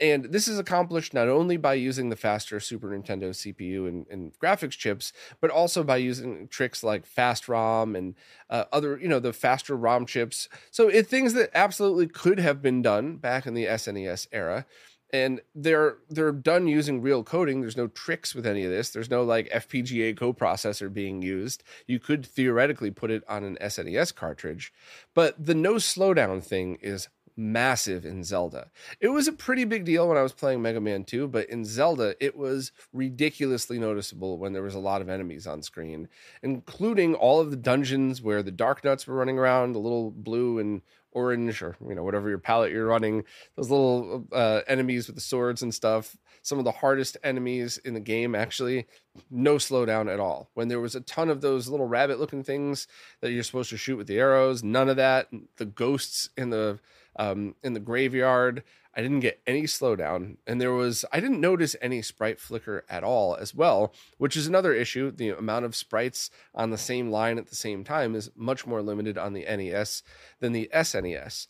and 0.00 0.26
this 0.26 0.46
is 0.46 0.58
accomplished 0.58 1.12
not 1.12 1.28
only 1.28 1.56
by 1.56 1.74
using 1.74 2.08
the 2.08 2.16
faster 2.16 2.60
Super 2.60 2.88
Nintendo 2.88 3.30
CPU 3.30 3.88
and, 3.88 4.06
and 4.08 4.38
graphics 4.38 4.72
chips, 4.72 5.12
but 5.40 5.50
also 5.50 5.82
by 5.82 5.96
using 5.96 6.46
tricks 6.48 6.84
like 6.84 7.04
fast 7.04 7.48
ROM 7.48 7.96
and 7.96 8.14
uh, 8.48 8.64
other, 8.72 8.98
you 8.98 9.08
know, 9.08 9.18
the 9.18 9.32
faster 9.32 9.76
ROM 9.76 10.06
chips. 10.06 10.48
So 10.70 10.88
it 10.88 11.06
things 11.08 11.34
that 11.34 11.50
absolutely 11.54 12.06
could 12.06 12.38
have 12.38 12.62
been 12.62 12.80
done 12.82 13.16
back 13.16 13.46
in 13.46 13.54
the 13.54 13.64
SNES 13.64 14.28
era. 14.30 14.66
And 15.10 15.40
they're 15.54 15.96
they're 16.10 16.32
done 16.32 16.66
using 16.66 17.00
real 17.00 17.24
coding. 17.24 17.62
There's 17.62 17.78
no 17.78 17.86
tricks 17.86 18.34
with 18.34 18.46
any 18.46 18.64
of 18.64 18.70
this. 18.70 18.90
There's 18.90 19.08
no 19.08 19.22
like 19.22 19.48
FPGA 19.48 20.14
coprocessor 20.14 20.92
being 20.92 21.22
used. 21.22 21.62
You 21.86 21.98
could 21.98 22.26
theoretically 22.26 22.90
put 22.90 23.10
it 23.10 23.24
on 23.26 23.42
an 23.42 23.56
SNES 23.58 24.14
cartridge, 24.14 24.70
but 25.14 25.42
the 25.42 25.54
no 25.54 25.76
slowdown 25.76 26.44
thing 26.44 26.76
is 26.82 27.08
massive 27.38 28.04
in 28.04 28.24
Zelda. 28.24 28.70
It 29.00 29.08
was 29.08 29.28
a 29.28 29.32
pretty 29.32 29.64
big 29.64 29.84
deal 29.84 30.08
when 30.08 30.18
I 30.18 30.22
was 30.22 30.32
playing 30.32 30.62
Mega 30.62 30.80
Man 30.80 31.04
2, 31.04 31.28
but 31.28 31.48
in 31.48 31.64
Zelda, 31.64 32.14
it 32.24 32.36
was 32.36 32.72
ridiculously 32.92 33.78
noticeable 33.78 34.38
when 34.38 34.52
there 34.52 34.62
was 34.62 34.74
a 34.74 34.80
lot 34.80 35.00
of 35.00 35.08
enemies 35.08 35.46
on 35.46 35.62
screen, 35.62 36.08
including 36.42 37.14
all 37.14 37.40
of 37.40 37.50
the 37.50 37.56
dungeons 37.56 38.22
where 38.22 38.42
the 38.42 38.50
Dark 38.50 38.78
Darknuts 38.78 39.06
were 39.06 39.14
running 39.14 39.38
around, 39.38 39.72
the 39.72 39.78
little 39.78 40.10
blue 40.10 40.58
and 40.58 40.82
orange 41.12 41.62
or 41.62 41.74
you 41.88 41.94
know 41.94 42.04
whatever 42.04 42.28
your 42.28 42.38
palette 42.38 42.70
you're 42.70 42.86
running 42.86 43.24
those 43.56 43.70
little 43.70 44.26
uh, 44.30 44.60
enemies 44.68 45.06
with 45.06 45.16
the 45.16 45.22
swords 45.22 45.62
and 45.62 45.74
stuff. 45.74 46.16
Some 46.42 46.58
of 46.58 46.64
the 46.64 46.72
hardest 46.72 47.16
enemies 47.24 47.78
in 47.78 47.94
the 47.94 48.00
game 48.00 48.34
actually 48.34 48.86
no 49.30 49.56
slowdown 49.56 50.12
at 50.12 50.20
all. 50.20 50.50
When 50.54 50.68
there 50.68 50.80
was 50.80 50.94
a 50.94 51.00
ton 51.00 51.30
of 51.30 51.40
those 51.40 51.68
little 51.68 51.86
rabbit 51.86 52.20
looking 52.20 52.44
things 52.44 52.86
that 53.20 53.32
you're 53.32 53.42
supposed 53.42 53.70
to 53.70 53.76
shoot 53.76 53.96
with 53.96 54.06
the 54.06 54.18
arrows 54.18 54.62
none 54.62 54.88
of 54.88 54.96
that. 54.96 55.28
The 55.56 55.66
ghosts 55.66 56.30
in 56.36 56.50
the 56.50 56.78
um, 57.16 57.54
in 57.62 57.74
the 57.74 57.80
graveyard. 57.80 58.62
I 58.94 59.02
didn't 59.02 59.20
get 59.20 59.40
any 59.46 59.62
slowdown, 59.62 60.38
and 60.46 60.60
there 60.60 60.72
was 60.72 61.04
I 61.12 61.20
didn't 61.20 61.40
notice 61.40 61.76
any 61.80 62.02
sprite 62.02 62.40
flicker 62.40 62.84
at 62.88 63.04
all 63.04 63.36
as 63.36 63.54
well, 63.54 63.94
which 64.16 64.36
is 64.36 64.48
another 64.48 64.72
issue. 64.72 65.12
The 65.12 65.30
amount 65.30 65.66
of 65.66 65.76
sprites 65.76 66.30
on 66.54 66.70
the 66.70 66.78
same 66.78 67.10
line 67.10 67.38
at 67.38 67.46
the 67.46 67.54
same 67.54 67.84
time 67.84 68.16
is 68.16 68.30
much 68.34 68.66
more 68.66 68.82
limited 68.82 69.16
on 69.16 69.34
the 69.34 69.44
NES 69.44 70.02
than 70.40 70.52
the 70.52 70.68
SNES. 70.74 71.46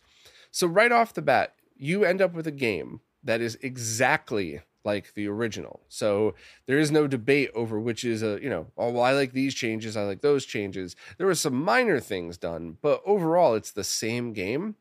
So 0.51 0.67
right 0.67 0.93
off 0.93 1.15
the 1.15 1.23
bat, 1.23 1.55
you 1.75 2.05
end 2.05 2.21
up 2.21 2.35
with 2.35 2.47
a 2.47 2.53
game 2.53 3.01
that 3.23 3.41
is 3.41 3.59
exactly 3.63 4.61
like 4.85 5.15
the 5.15 5.29
original. 5.29 5.81
So 5.89 6.35
there 6.67 6.79
is 6.79 6.91
no 6.91 7.07
debate 7.07 7.51
over 7.55 7.79
which 7.79 8.05
is 8.05 8.23
a, 8.23 8.39
you 8.43 8.49
know, 8.49 8.67
oh, 8.77 8.91
well, 8.91 9.03
I 9.03 9.13
like 9.13 9.33
these 9.33 9.55
changes, 9.55 9.97
I 9.97 10.03
like 10.03 10.23
those 10.23 10.47
changes. 10.47 10.97
There 11.17 11.27
were 11.27 11.35
some 11.35 11.63
minor 11.63 12.01
things 12.01 12.39
done, 12.39 12.79
but 12.81 13.03
overall 13.05 13.55
it's 13.55 13.73
the 13.73 13.85
same 13.85 14.33
game. 14.33 14.77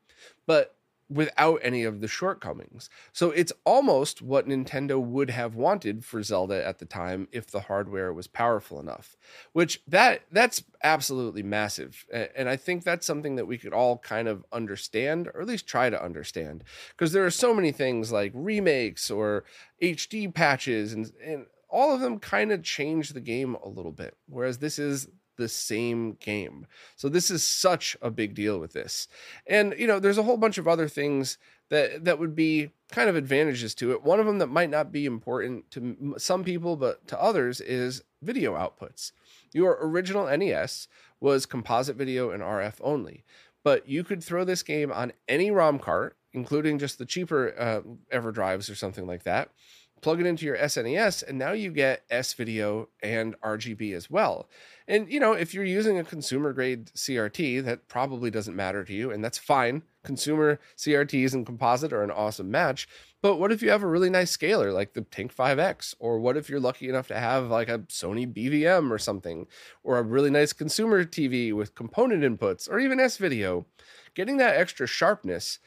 But 0.48 0.74
without 1.10 1.58
any 1.62 1.84
of 1.84 2.00
the 2.00 2.08
shortcomings. 2.08 2.90
So 3.12 3.30
it's 3.30 3.52
almost 3.64 4.20
what 4.20 4.46
Nintendo 4.46 5.00
would 5.00 5.30
have 5.30 5.54
wanted 5.54 6.04
for 6.04 6.22
Zelda 6.22 6.64
at 6.64 6.78
the 6.78 6.84
time 6.84 7.28
if 7.32 7.46
the 7.46 7.60
hardware 7.60 8.12
was 8.12 8.26
powerful 8.26 8.78
enough. 8.78 9.16
Which 9.52 9.82
that 9.88 10.22
that's 10.30 10.62
absolutely 10.82 11.42
massive. 11.42 12.04
And 12.12 12.48
I 12.48 12.56
think 12.56 12.84
that's 12.84 13.06
something 13.06 13.36
that 13.36 13.46
we 13.46 13.58
could 13.58 13.72
all 13.72 13.98
kind 13.98 14.28
of 14.28 14.44
understand 14.52 15.28
or 15.28 15.40
at 15.40 15.46
least 15.46 15.66
try 15.66 15.88
to 15.88 16.02
understand 16.02 16.62
because 16.90 17.12
there 17.12 17.24
are 17.24 17.30
so 17.30 17.54
many 17.54 17.72
things 17.72 18.12
like 18.12 18.32
remakes 18.34 19.10
or 19.10 19.44
HD 19.82 20.32
patches 20.32 20.92
and 20.92 21.10
and 21.24 21.46
all 21.70 21.94
of 21.94 22.00
them 22.00 22.18
kind 22.18 22.50
of 22.50 22.62
change 22.62 23.10
the 23.10 23.20
game 23.20 23.54
a 23.62 23.68
little 23.68 23.92
bit. 23.92 24.16
Whereas 24.26 24.58
this 24.58 24.78
is 24.78 25.08
the 25.38 25.48
same 25.48 26.18
game. 26.20 26.66
So 26.96 27.08
this 27.08 27.30
is 27.30 27.42
such 27.42 27.96
a 28.02 28.10
big 28.10 28.34
deal 28.34 28.58
with 28.58 28.74
this. 28.74 29.08
And 29.46 29.74
you 29.78 29.86
know, 29.86 29.98
there's 29.98 30.18
a 30.18 30.22
whole 30.22 30.36
bunch 30.36 30.58
of 30.58 30.68
other 30.68 30.88
things 30.88 31.38
that 31.70 32.04
that 32.04 32.18
would 32.18 32.34
be 32.34 32.70
kind 32.90 33.08
of 33.08 33.16
advantages 33.16 33.74
to 33.76 33.92
it. 33.92 34.02
One 34.02 34.20
of 34.20 34.26
them 34.26 34.38
that 34.38 34.48
might 34.48 34.70
not 34.70 34.92
be 34.92 35.06
important 35.06 35.70
to 35.70 36.14
some 36.18 36.44
people 36.44 36.76
but 36.76 37.06
to 37.08 37.20
others 37.20 37.60
is 37.60 38.02
video 38.22 38.54
outputs. 38.54 39.12
Your 39.52 39.78
original 39.80 40.26
NES 40.36 40.88
was 41.20 41.46
composite 41.46 41.96
video 41.96 42.30
and 42.30 42.42
RF 42.42 42.74
only, 42.82 43.24
but 43.64 43.88
you 43.88 44.04
could 44.04 44.22
throw 44.22 44.44
this 44.44 44.62
game 44.62 44.92
on 44.92 45.12
any 45.26 45.50
ROM 45.50 45.78
cart, 45.78 46.16
including 46.32 46.78
just 46.78 46.98
the 46.98 47.06
cheaper 47.06 47.54
uh, 47.58 47.80
EverDrives 48.14 48.70
or 48.70 48.74
something 48.74 49.06
like 49.06 49.24
that 49.24 49.50
plug 50.00 50.20
it 50.20 50.26
into 50.26 50.46
your 50.46 50.56
SNES, 50.56 51.22
and 51.26 51.38
now 51.38 51.52
you 51.52 51.70
get 51.70 52.04
S 52.10 52.32
video 52.32 52.88
and 53.02 53.38
RGB 53.40 53.94
as 53.94 54.10
well. 54.10 54.48
And 54.86 55.10
you 55.12 55.20
know, 55.20 55.32
if 55.32 55.52
you're 55.52 55.64
using 55.64 55.98
a 55.98 56.04
consumer 56.04 56.52
grade 56.52 56.86
CRT, 56.94 57.64
that 57.64 57.88
probably 57.88 58.30
doesn't 58.30 58.56
matter 58.56 58.84
to 58.84 58.92
you, 58.92 59.10
and 59.10 59.22
that's 59.22 59.38
fine. 59.38 59.82
Consumer 60.02 60.58
CRTs 60.76 61.34
and 61.34 61.44
composite 61.44 61.92
are 61.92 62.02
an 62.02 62.10
awesome 62.10 62.50
match. 62.50 62.88
But 63.20 63.36
what 63.36 63.52
if 63.52 63.62
you 63.62 63.70
have 63.70 63.82
a 63.82 63.88
really 63.88 64.10
nice 64.10 64.30
scaler 64.30 64.72
like 64.72 64.94
the 64.94 65.02
Tink 65.02 65.34
5X? 65.34 65.94
Or 65.98 66.20
what 66.20 66.36
if 66.36 66.48
you're 66.48 66.60
lucky 66.60 66.88
enough 66.88 67.08
to 67.08 67.18
have 67.18 67.50
like 67.50 67.68
a 67.68 67.80
Sony 67.80 68.32
BVM 68.32 68.90
or 68.90 68.98
something, 68.98 69.46
or 69.82 69.98
a 69.98 70.02
really 70.02 70.30
nice 70.30 70.52
consumer 70.52 71.04
TV 71.04 71.52
with 71.52 71.74
component 71.74 72.22
inputs, 72.22 72.70
or 72.70 72.78
even 72.78 73.00
S 73.00 73.16
video? 73.16 73.66
Getting 74.14 74.36
that 74.38 74.56
extra 74.56 74.86
sharpness 74.86 75.58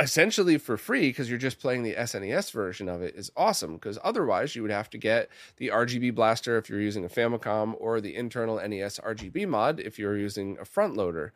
essentially 0.00 0.58
for 0.58 0.76
free 0.76 1.08
because 1.08 1.28
you're 1.28 1.38
just 1.38 1.60
playing 1.60 1.82
the 1.82 1.94
SNES 1.94 2.50
version 2.52 2.88
of 2.88 3.02
it 3.02 3.14
is 3.14 3.30
awesome 3.36 3.74
because 3.74 3.98
otherwise 4.02 4.54
you 4.56 4.62
would 4.62 4.70
have 4.70 4.90
to 4.90 4.98
get 4.98 5.28
the 5.56 5.68
RGB 5.68 6.14
blaster 6.14 6.56
if 6.56 6.68
you're 6.68 6.80
using 6.80 7.04
a 7.04 7.08
Famicom 7.08 7.74
or 7.78 8.00
the 8.00 8.14
internal 8.14 8.56
NES 8.56 8.98
RGB 8.98 9.46
mod 9.48 9.80
if 9.80 9.98
you're 9.98 10.16
using 10.16 10.58
a 10.60 10.64
front 10.64 10.96
loader. 10.96 11.32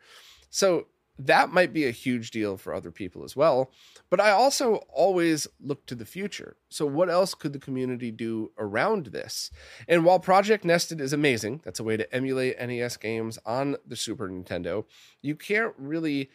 So 0.49 0.87
that 1.19 1.51
might 1.51 1.73
be 1.73 1.85
a 1.85 1.91
huge 1.91 2.31
deal 2.31 2.57
for 2.57 2.73
other 2.73 2.91
people 2.91 3.23
as 3.23 3.35
well. 3.35 3.71
But 4.09 4.19
I 4.19 4.31
also 4.31 4.75
always 4.93 5.47
look 5.59 5.85
to 5.87 5.95
the 5.95 6.05
future. 6.05 6.55
So, 6.69 6.85
what 6.85 7.09
else 7.09 7.33
could 7.33 7.53
the 7.53 7.59
community 7.59 8.11
do 8.11 8.51
around 8.57 9.07
this? 9.07 9.51
And 9.87 10.05
while 10.05 10.19
Project 10.19 10.63
Nested 10.63 11.01
is 11.01 11.13
amazing, 11.13 11.61
that's 11.63 11.79
a 11.79 11.83
way 11.83 11.97
to 11.97 12.15
emulate 12.15 12.59
NES 12.59 12.97
games 12.97 13.39
on 13.45 13.77
the 13.85 13.95
Super 13.95 14.29
Nintendo, 14.29 14.85
you 15.21 15.35
can't 15.35 15.73
really 15.77 16.29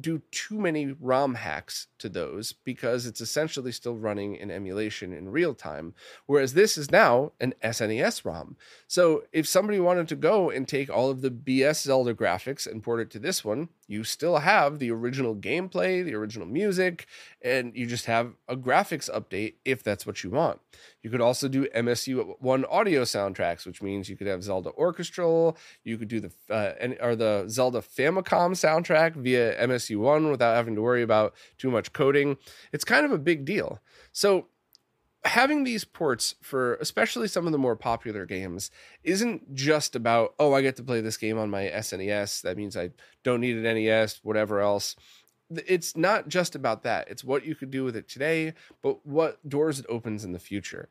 do 0.00 0.22
too 0.30 0.58
many 0.58 0.94
ROM 0.98 1.34
hacks 1.34 1.88
to 1.98 2.08
those 2.08 2.52
because 2.52 3.06
it's 3.06 3.20
essentially 3.20 3.72
still 3.72 3.96
running 3.96 4.36
in 4.36 4.50
emulation 4.50 5.12
in 5.12 5.28
real 5.28 5.54
time. 5.54 5.94
Whereas 6.26 6.54
this 6.54 6.78
is 6.78 6.90
now 6.90 7.32
an 7.40 7.54
SNES 7.62 8.24
ROM. 8.24 8.56
So 8.86 9.24
if 9.32 9.46
somebody 9.46 9.78
wanted 9.78 10.08
to 10.08 10.16
go 10.16 10.50
and 10.50 10.66
take 10.66 10.90
all 10.90 11.10
of 11.10 11.20
the 11.20 11.30
BS 11.30 11.82
Zelda 11.82 12.14
graphics 12.14 12.66
and 12.66 12.82
port 12.82 13.00
it 13.00 13.10
to 13.10 13.18
this 13.18 13.44
one, 13.44 13.68
you 13.86 14.04
still 14.04 14.38
have 14.38 14.78
the 14.78 14.90
original 14.90 15.34
gameplay, 15.34 16.04
the 16.04 16.14
original 16.14 16.46
music, 16.46 17.06
and 17.42 17.74
you 17.74 17.86
just 17.86 18.06
have 18.06 18.34
a 18.48 18.56
graphics 18.56 19.10
update 19.10 19.54
if 19.64 19.82
that's 19.82 20.06
what 20.06 20.24
you 20.24 20.30
want. 20.30 20.60
You 21.02 21.10
could 21.10 21.20
also 21.20 21.48
do 21.48 21.66
MSU1 21.68 22.64
audio 22.70 23.02
soundtracks, 23.02 23.66
which 23.66 23.82
means 23.82 24.08
you 24.08 24.16
could 24.16 24.26
have 24.26 24.42
Zelda 24.42 24.70
Orchestral, 24.70 25.56
you 25.84 25.98
could 25.98 26.08
do 26.08 26.20
the 26.20 26.32
uh, 26.50 26.72
or 27.00 27.14
the 27.14 27.44
Zelda 27.48 27.80
Famicom 27.80 28.52
soundtrack 28.52 29.14
via 29.14 29.60
MSU1 29.66 30.30
without 30.30 30.56
having 30.56 30.74
to 30.74 30.82
worry 30.82 31.02
about 31.02 31.34
too 31.58 31.70
much 31.70 31.92
coding. 31.92 32.36
It's 32.72 32.84
kind 32.84 33.06
of 33.06 33.12
a 33.12 33.18
big 33.18 33.44
deal. 33.44 33.80
So 34.12 34.46
having 35.26 35.64
these 35.64 35.84
ports 35.84 36.34
for 36.40 36.74
especially 36.76 37.28
some 37.28 37.46
of 37.46 37.52
the 37.52 37.58
more 37.58 37.76
popular 37.76 38.26
games 38.26 38.70
isn't 39.02 39.54
just 39.54 39.96
about 39.96 40.34
oh 40.38 40.52
i 40.52 40.62
get 40.62 40.76
to 40.76 40.82
play 40.82 41.00
this 41.00 41.16
game 41.16 41.38
on 41.38 41.50
my 41.50 41.64
snes 41.64 42.42
that 42.42 42.56
means 42.56 42.76
i 42.76 42.90
don't 43.22 43.40
need 43.40 43.56
an 43.56 43.62
nes 43.62 44.20
whatever 44.22 44.60
else. 44.60 44.96
It's 45.48 45.96
not 45.96 46.26
just 46.26 46.56
about 46.56 46.82
that. 46.82 47.08
It's 47.08 47.22
what 47.22 47.46
you 47.46 47.54
could 47.54 47.70
do 47.70 47.84
with 47.84 47.94
it 47.96 48.08
today 48.08 48.54
but 48.82 49.04
what 49.06 49.48
doors 49.48 49.78
it 49.78 49.86
opens 49.88 50.24
in 50.24 50.32
the 50.32 50.38
future. 50.38 50.88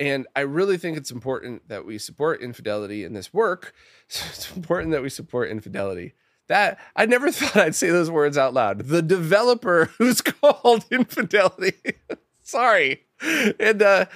And 0.00 0.26
i 0.36 0.40
really 0.40 0.78
think 0.78 0.96
it's 0.96 1.10
important 1.10 1.68
that 1.68 1.84
we 1.84 1.98
support 1.98 2.42
infidelity 2.42 3.04
in 3.04 3.12
this 3.12 3.32
work. 3.32 3.74
It's 4.08 4.54
important 4.56 4.92
that 4.92 5.02
we 5.02 5.10
support 5.10 5.50
infidelity. 5.50 6.14
That 6.46 6.78
I 6.96 7.06
never 7.06 7.30
thought 7.32 7.56
I'd 7.56 7.74
say 7.74 7.90
those 7.90 8.10
words 8.10 8.38
out 8.38 8.54
loud. 8.54 8.88
The 8.88 9.02
developer 9.02 9.86
who's 9.98 10.20
called 10.20 10.86
Infidelity. 10.90 11.94
Sorry 12.42 13.07
and 13.22 13.82
uh, 13.82 14.06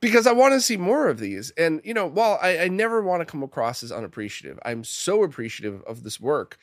because 0.00 0.26
I 0.26 0.32
want 0.32 0.54
to 0.54 0.60
see 0.60 0.76
more 0.76 1.08
of 1.08 1.18
these. 1.18 1.50
And 1.52 1.80
you 1.84 1.94
know, 1.94 2.06
while 2.06 2.38
I, 2.42 2.58
I 2.60 2.68
never 2.68 3.02
want 3.02 3.20
to 3.20 3.26
come 3.26 3.42
across 3.42 3.82
as 3.82 3.92
unappreciative, 3.92 4.58
I'm 4.64 4.84
so 4.84 5.22
appreciative 5.22 5.82
of 5.84 6.02
this 6.02 6.20
work. 6.20 6.58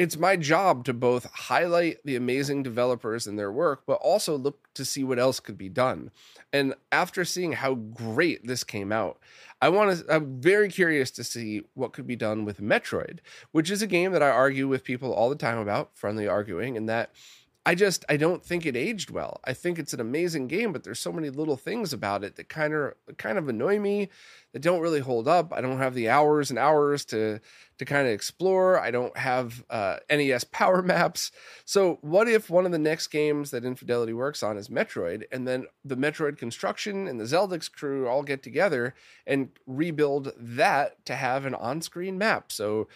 it's 0.00 0.16
my 0.16 0.34
job 0.34 0.84
to 0.86 0.94
both 0.94 1.30
highlight 1.30 1.98
the 2.06 2.16
amazing 2.16 2.62
developers 2.62 3.26
and 3.26 3.38
their 3.38 3.52
work, 3.52 3.82
but 3.86 4.00
also 4.00 4.34
look 4.34 4.72
to 4.72 4.82
see 4.82 5.04
what 5.04 5.18
else 5.18 5.40
could 5.40 5.58
be 5.58 5.68
done. 5.68 6.10
And 6.54 6.74
after 6.90 7.22
seeing 7.22 7.52
how 7.52 7.74
great 7.74 8.46
this 8.46 8.64
came 8.64 8.92
out, 8.92 9.18
I 9.60 9.68
want 9.68 9.98
to. 9.98 10.14
I'm 10.14 10.40
very 10.40 10.70
curious 10.70 11.10
to 11.12 11.24
see 11.24 11.64
what 11.74 11.92
could 11.92 12.06
be 12.06 12.16
done 12.16 12.46
with 12.46 12.62
Metroid, 12.62 13.18
which 13.52 13.70
is 13.70 13.82
a 13.82 13.86
game 13.86 14.12
that 14.12 14.22
I 14.22 14.30
argue 14.30 14.68
with 14.68 14.84
people 14.84 15.12
all 15.12 15.28
the 15.28 15.36
time 15.36 15.58
about, 15.58 15.90
friendly 15.94 16.26
arguing, 16.26 16.78
and 16.78 16.88
that 16.88 17.10
I 17.66 17.74
just 17.74 18.06
I 18.08 18.16
don't 18.16 18.42
think 18.42 18.64
it 18.64 18.74
aged 18.74 19.10
well. 19.10 19.40
I 19.44 19.52
think 19.52 19.78
it's 19.78 19.92
an 19.92 20.00
amazing 20.00 20.48
game, 20.48 20.72
but 20.72 20.82
there's 20.82 20.98
so 20.98 21.12
many 21.12 21.28
little 21.28 21.58
things 21.58 21.92
about 21.92 22.24
it 22.24 22.36
that 22.36 22.48
kind 22.48 22.72
of 22.72 22.94
kind 23.18 23.36
of 23.36 23.48
annoy 23.48 23.78
me 23.78 24.08
that 24.52 24.62
don't 24.62 24.80
really 24.80 25.00
hold 25.00 25.28
up. 25.28 25.52
I 25.52 25.60
don't 25.60 25.78
have 25.78 25.94
the 25.94 26.08
hours 26.08 26.48
and 26.48 26.58
hours 26.58 27.04
to 27.06 27.38
to 27.76 27.84
kind 27.84 28.06
of 28.06 28.14
explore. 28.14 28.80
I 28.80 28.90
don't 28.90 29.14
have 29.16 29.62
uh, 29.68 29.98
NES 30.10 30.44
power 30.52 30.80
maps. 30.80 31.32
So 31.66 31.98
what 32.00 32.28
if 32.28 32.48
one 32.48 32.64
of 32.64 32.72
the 32.72 32.78
next 32.78 33.08
games 33.08 33.50
that 33.50 33.64
Infidelity 33.64 34.14
works 34.14 34.42
on 34.42 34.56
is 34.56 34.68
Metroid, 34.68 35.24
and 35.30 35.46
then 35.46 35.66
the 35.84 35.96
Metroid 35.96 36.38
construction 36.38 37.06
and 37.06 37.20
the 37.20 37.24
Zeldix 37.24 37.70
crew 37.70 38.08
all 38.08 38.22
get 38.22 38.42
together 38.42 38.94
and 39.26 39.50
rebuild 39.66 40.32
that 40.38 41.04
to 41.04 41.14
have 41.14 41.44
an 41.44 41.54
on-screen 41.54 42.16
map. 42.16 42.52
So 42.52 42.88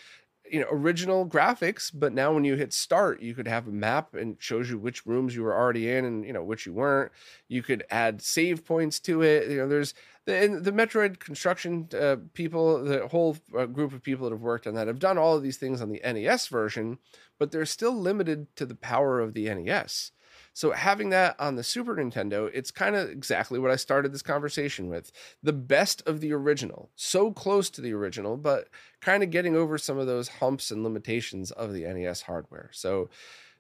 you 0.50 0.61
know 0.61 0.66
original 0.70 1.26
graphics 1.26 1.90
but 1.92 2.12
now 2.12 2.33
when 2.33 2.44
you 2.44 2.54
hit 2.54 2.72
start 2.72 3.22
you 3.22 3.35
could 3.35 3.48
have 3.48 3.66
a 3.66 3.72
map 3.72 4.14
and 4.14 4.37
shows 4.38 4.68
you 4.68 4.78
which 4.78 5.07
rooms 5.07 5.35
you 5.35 5.42
were 5.42 5.54
already 5.54 5.90
in 5.90 6.04
and 6.04 6.24
you 6.24 6.33
know 6.33 6.42
which 6.42 6.66
you 6.66 6.72
weren't. 6.72 7.12
You 7.48 7.62
could 7.62 7.85
add 7.90 8.20
save 8.22 8.64
points 8.64 9.00
to 9.00 9.22
it. 9.22 9.50
You 9.50 9.59
know 9.59 9.68
there's 9.68 9.94
the 10.26 10.59
the 10.61 10.72
metroid 10.72 11.18
construction 11.18 11.88
uh, 11.98 12.16
people 12.33 12.83
the 12.83 13.09
whole 13.09 13.37
uh, 13.57 13.66
group 13.66 13.92
of 13.92 14.02
people 14.02 14.24
that 14.24 14.35
have 14.35 14.42
worked 14.42 14.66
on 14.66 14.74
that 14.74 14.87
have 14.87 14.98
done 14.98 15.18
all 15.18 15.37
of 15.37 15.42
these 15.42 15.57
things 15.57 15.80
on 15.80 15.90
the 15.90 16.00
nes 16.04 16.46
version 16.48 16.98
but 17.38 17.50
they're 17.50 17.66
still 17.66 17.94
limited 17.94 18.46
to 18.57 18.64
the 18.64 18.74
power 18.74 19.20
of 19.20 19.35
the 19.35 19.52
nes 19.54 20.12
so 20.55 20.71
having 20.71 21.11
that 21.11 21.35
on 21.40 21.57
the 21.57 21.64
Super 21.64 21.97
Nintendo, 21.97 22.49
it's 22.55 22.71
kind 22.71 22.95
of 22.95 23.11
exactly 23.11 23.59
what 23.59 23.73
I 23.73 23.77
started 23.77 24.12
this 24.12 24.23
conversation 24.23 24.88
with. 24.88 25.11
The 25.43 25.53
best 25.53 26.01
of 26.07 26.21
the 26.21 26.33
original, 26.33 26.90
so 26.95 27.33
close 27.33 27.69
to 27.71 27.81
the 27.81 27.93
original, 27.93 28.37
but 28.37 28.69
kind 29.01 29.25
of 29.25 29.31
getting 29.31 29.57
over 29.57 29.77
some 29.79 29.99
of 29.99 30.07
those 30.07 30.29
humps 30.29 30.71
and 30.71 30.85
limitations 30.85 31.51
of 31.51 31.73
the 31.73 31.83
NES 31.83 32.23
hardware. 32.23 32.71
So 32.73 33.11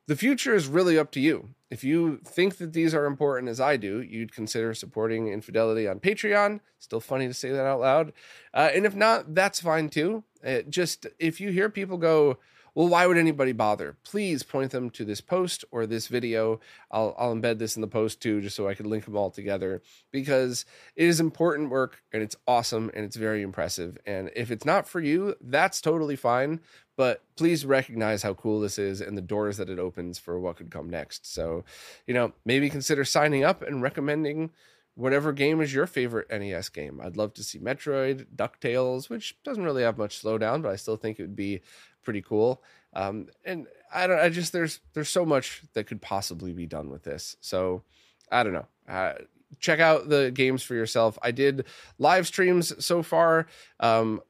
the 0.06 0.14
future 0.14 0.54
is 0.54 0.68
really 0.68 0.96
up 0.96 1.10
to 1.12 1.20
you. 1.20 1.48
If 1.68 1.82
you 1.82 2.20
think 2.24 2.58
that 2.58 2.72
these 2.72 2.94
are 2.94 3.06
important 3.06 3.48
as 3.48 3.60
I 3.60 3.76
do, 3.76 4.00
you'd 4.00 4.32
consider 4.32 4.72
supporting 4.72 5.28
Infidelity 5.28 5.88
on 5.88 5.98
Patreon. 5.98 6.60
Still 6.78 7.00
funny 7.00 7.26
to 7.26 7.34
say 7.34 7.50
that 7.50 7.66
out 7.66 7.80
loud. 7.80 8.12
Uh, 8.52 8.70
and 8.72 8.86
if 8.86 8.94
not, 8.94 9.34
that's 9.34 9.60
fine 9.60 9.88
too. 9.88 10.22
It 10.44 10.70
just 10.70 11.06
if 11.18 11.40
you 11.40 11.50
hear 11.50 11.68
people 11.68 11.96
go, 11.96 12.38
well, 12.74 12.88
why 12.88 13.06
would 13.06 13.16
anybody 13.16 13.52
bother? 13.52 13.96
Please 14.04 14.42
point 14.42 14.72
them 14.72 14.90
to 14.90 15.04
this 15.04 15.20
post 15.20 15.64
or 15.70 15.86
this 15.86 16.08
video. 16.08 16.60
I'll, 16.90 17.14
I'll 17.16 17.34
embed 17.34 17.58
this 17.58 17.76
in 17.76 17.82
the 17.82 17.88
post 17.88 18.20
too, 18.20 18.40
just 18.40 18.56
so 18.56 18.68
I 18.68 18.74
can 18.74 18.90
link 18.90 19.04
them 19.04 19.16
all 19.16 19.30
together 19.30 19.80
because 20.10 20.64
it 20.96 21.06
is 21.06 21.20
important 21.20 21.70
work 21.70 22.02
and 22.12 22.22
it's 22.22 22.36
awesome 22.48 22.90
and 22.94 23.04
it's 23.04 23.16
very 23.16 23.42
impressive. 23.42 23.96
And 24.06 24.30
if 24.34 24.50
it's 24.50 24.64
not 24.64 24.88
for 24.88 25.00
you, 25.00 25.36
that's 25.40 25.80
totally 25.80 26.16
fine. 26.16 26.60
But 26.96 27.22
please 27.36 27.66
recognize 27.66 28.22
how 28.22 28.34
cool 28.34 28.60
this 28.60 28.78
is 28.78 29.00
and 29.00 29.16
the 29.16 29.22
doors 29.22 29.56
that 29.56 29.68
it 29.68 29.80
opens 29.80 30.18
for 30.18 30.38
what 30.38 30.56
could 30.56 30.70
come 30.70 30.88
next. 30.88 31.32
So, 31.32 31.64
you 32.06 32.14
know, 32.14 32.32
maybe 32.44 32.70
consider 32.70 33.04
signing 33.04 33.42
up 33.42 33.62
and 33.62 33.82
recommending 33.82 34.50
whatever 34.94 35.32
game 35.32 35.60
is 35.60 35.74
your 35.74 35.86
favorite 35.86 36.28
NES 36.30 36.68
game. 36.68 37.00
I'd 37.02 37.16
love 37.16 37.34
to 37.34 37.44
see 37.44 37.58
Metroid, 37.58 38.26
DuckTales, 38.34 39.08
which 39.08 39.36
doesn't 39.42 39.64
really 39.64 39.82
have 39.82 39.98
much 39.98 40.22
slowdown, 40.22 40.62
but 40.62 40.70
I 40.70 40.76
still 40.76 40.96
think 40.96 41.18
it 41.18 41.22
would 41.22 41.36
be 41.36 41.60
pretty 42.02 42.22
cool. 42.22 42.62
Um, 42.94 43.28
and 43.44 43.66
I 43.92 44.06
don't, 44.06 44.20
I 44.20 44.28
just 44.28 44.52
there's 44.52 44.80
there's 44.92 45.08
so 45.08 45.24
much 45.24 45.62
that 45.74 45.86
could 45.86 46.00
possibly 46.00 46.52
be 46.52 46.66
done 46.66 46.90
with 46.90 47.02
this. 47.02 47.36
So 47.40 47.82
I 48.30 48.42
don't 48.42 48.52
know. 48.52 48.66
Uh, 48.88 49.14
check 49.58 49.80
out 49.80 50.08
the 50.08 50.30
games 50.32 50.62
for 50.62 50.74
yourself. 50.74 51.18
I 51.22 51.30
did 51.30 51.66
live 51.98 52.26
streams 52.26 52.84
so 52.84 53.02
far. 53.02 53.46
Um, 53.80 54.20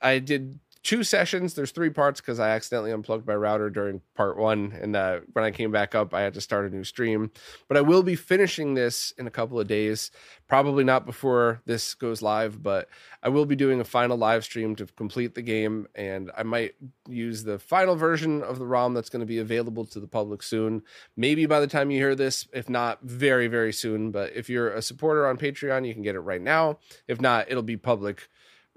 I 0.00 0.18
did 0.18 0.58
two 0.82 1.04
sessions. 1.04 1.54
There's 1.54 1.70
three 1.70 1.90
parts 1.90 2.20
because 2.20 2.40
I 2.40 2.50
accidentally 2.50 2.92
unplugged 2.92 3.26
my 3.26 3.34
router 3.34 3.70
during 3.70 4.00
part 4.14 4.36
one, 4.36 4.76
and 4.80 4.96
uh, 4.96 5.20
when 5.32 5.44
I 5.44 5.50
came 5.50 5.70
back 5.70 5.94
up, 5.94 6.12
I 6.12 6.22
had 6.22 6.34
to 6.34 6.40
start 6.40 6.70
a 6.70 6.74
new 6.74 6.84
stream. 6.84 7.30
But 7.68 7.76
I 7.76 7.82
will 7.82 8.02
be 8.02 8.16
finishing 8.16 8.74
this 8.74 9.12
in 9.16 9.26
a 9.26 9.30
couple 9.30 9.60
of 9.60 9.66
days. 9.66 10.10
Probably 10.48 10.84
not 10.84 11.06
before 11.06 11.62
this 11.64 11.94
goes 11.94 12.20
live, 12.20 12.62
but 12.62 12.88
I 13.22 13.28
will 13.28 13.46
be 13.46 13.56
doing 13.56 13.80
a 13.80 13.84
final 13.84 14.16
live 14.16 14.44
stream 14.44 14.74
to 14.76 14.86
complete 14.86 15.34
the 15.34 15.42
game, 15.42 15.86
and 15.94 16.30
I 16.36 16.42
might 16.42 16.74
use 17.08 17.44
the 17.44 17.58
final 17.58 17.96
version 17.96 18.42
of 18.42 18.58
the 18.58 18.66
ROM 18.66 18.94
that's 18.94 19.08
going 19.08 19.20
to 19.20 19.26
be 19.26 19.38
available 19.38 19.84
to 19.86 20.00
the 20.00 20.08
public 20.08 20.42
soon. 20.42 20.82
Maybe 21.16 21.46
by 21.46 21.60
the 21.60 21.66
time 21.66 21.90
you 21.90 21.98
hear 21.98 22.14
this, 22.14 22.48
if 22.52 22.68
not 22.68 23.02
very 23.02 23.46
very 23.46 23.72
soon. 23.72 24.10
But 24.10 24.32
if 24.34 24.48
you're 24.48 24.72
a 24.72 24.82
supporter 24.82 25.26
on 25.26 25.38
Patreon, 25.38 25.86
you 25.86 25.94
can 25.94 26.02
get 26.02 26.16
it 26.16 26.20
right 26.20 26.42
now. 26.42 26.78
If 27.06 27.20
not, 27.20 27.50
it'll 27.50 27.62
be 27.62 27.76
public 27.76 28.28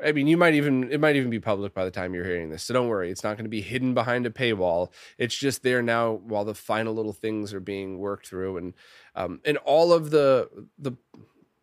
I 0.04 0.12
mean, 0.12 0.28
you 0.28 0.36
might 0.36 0.54
even 0.56 0.92
it 0.92 1.00
might 1.00 1.16
even 1.16 1.30
be 1.30 1.40
public 1.40 1.74
by 1.74 1.86
the 1.86 1.92
time 1.92 2.14
you're 2.14 2.26
hearing 2.26 2.50
this. 2.50 2.64
So 2.64 2.74
don't 2.74 2.90
worry, 2.90 3.10
it's 3.10 3.24
not 3.24 3.38
going 3.38 3.46
to 3.46 3.50
be 3.50 3.62
hidden 3.62 3.94
behind 3.94 4.26
a 4.26 4.30
paywall. 4.30 4.92
It's 5.18 5.36
just 5.36 5.64
there 5.64 5.82
now 5.82 6.12
while 6.12 6.44
the 6.44 6.54
final 6.54 6.94
little 6.94 7.14
things 7.14 7.54
are 7.54 7.62
being 7.62 7.98
worked 7.98 8.28
through, 8.28 8.58
and 8.58 8.74
um, 9.16 9.40
and 9.46 9.58
all 9.58 9.94
of 9.94 10.12
the 10.12 10.50
the 10.78 10.94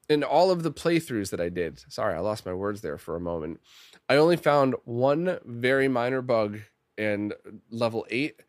in 0.08 0.24
all 0.24 0.50
of 0.50 0.62
the 0.62 0.72
playthroughs 0.72 1.30
that 1.30 1.40
I 1.40 1.50
did. 1.50 1.82
Sorry, 1.88 2.14
I 2.14 2.20
lost 2.20 2.46
my 2.46 2.54
words 2.54 2.80
there 2.80 2.98
for 2.98 3.16
a 3.16 3.20
moment. 3.20 3.60
I 4.08 4.16
only 4.16 4.36
found 4.36 4.74
one 4.84 5.38
very 5.44 5.88
minor 5.88 6.22
bug 6.22 6.58
in 6.96 7.32
level 7.70 8.06
eight, 8.10 8.40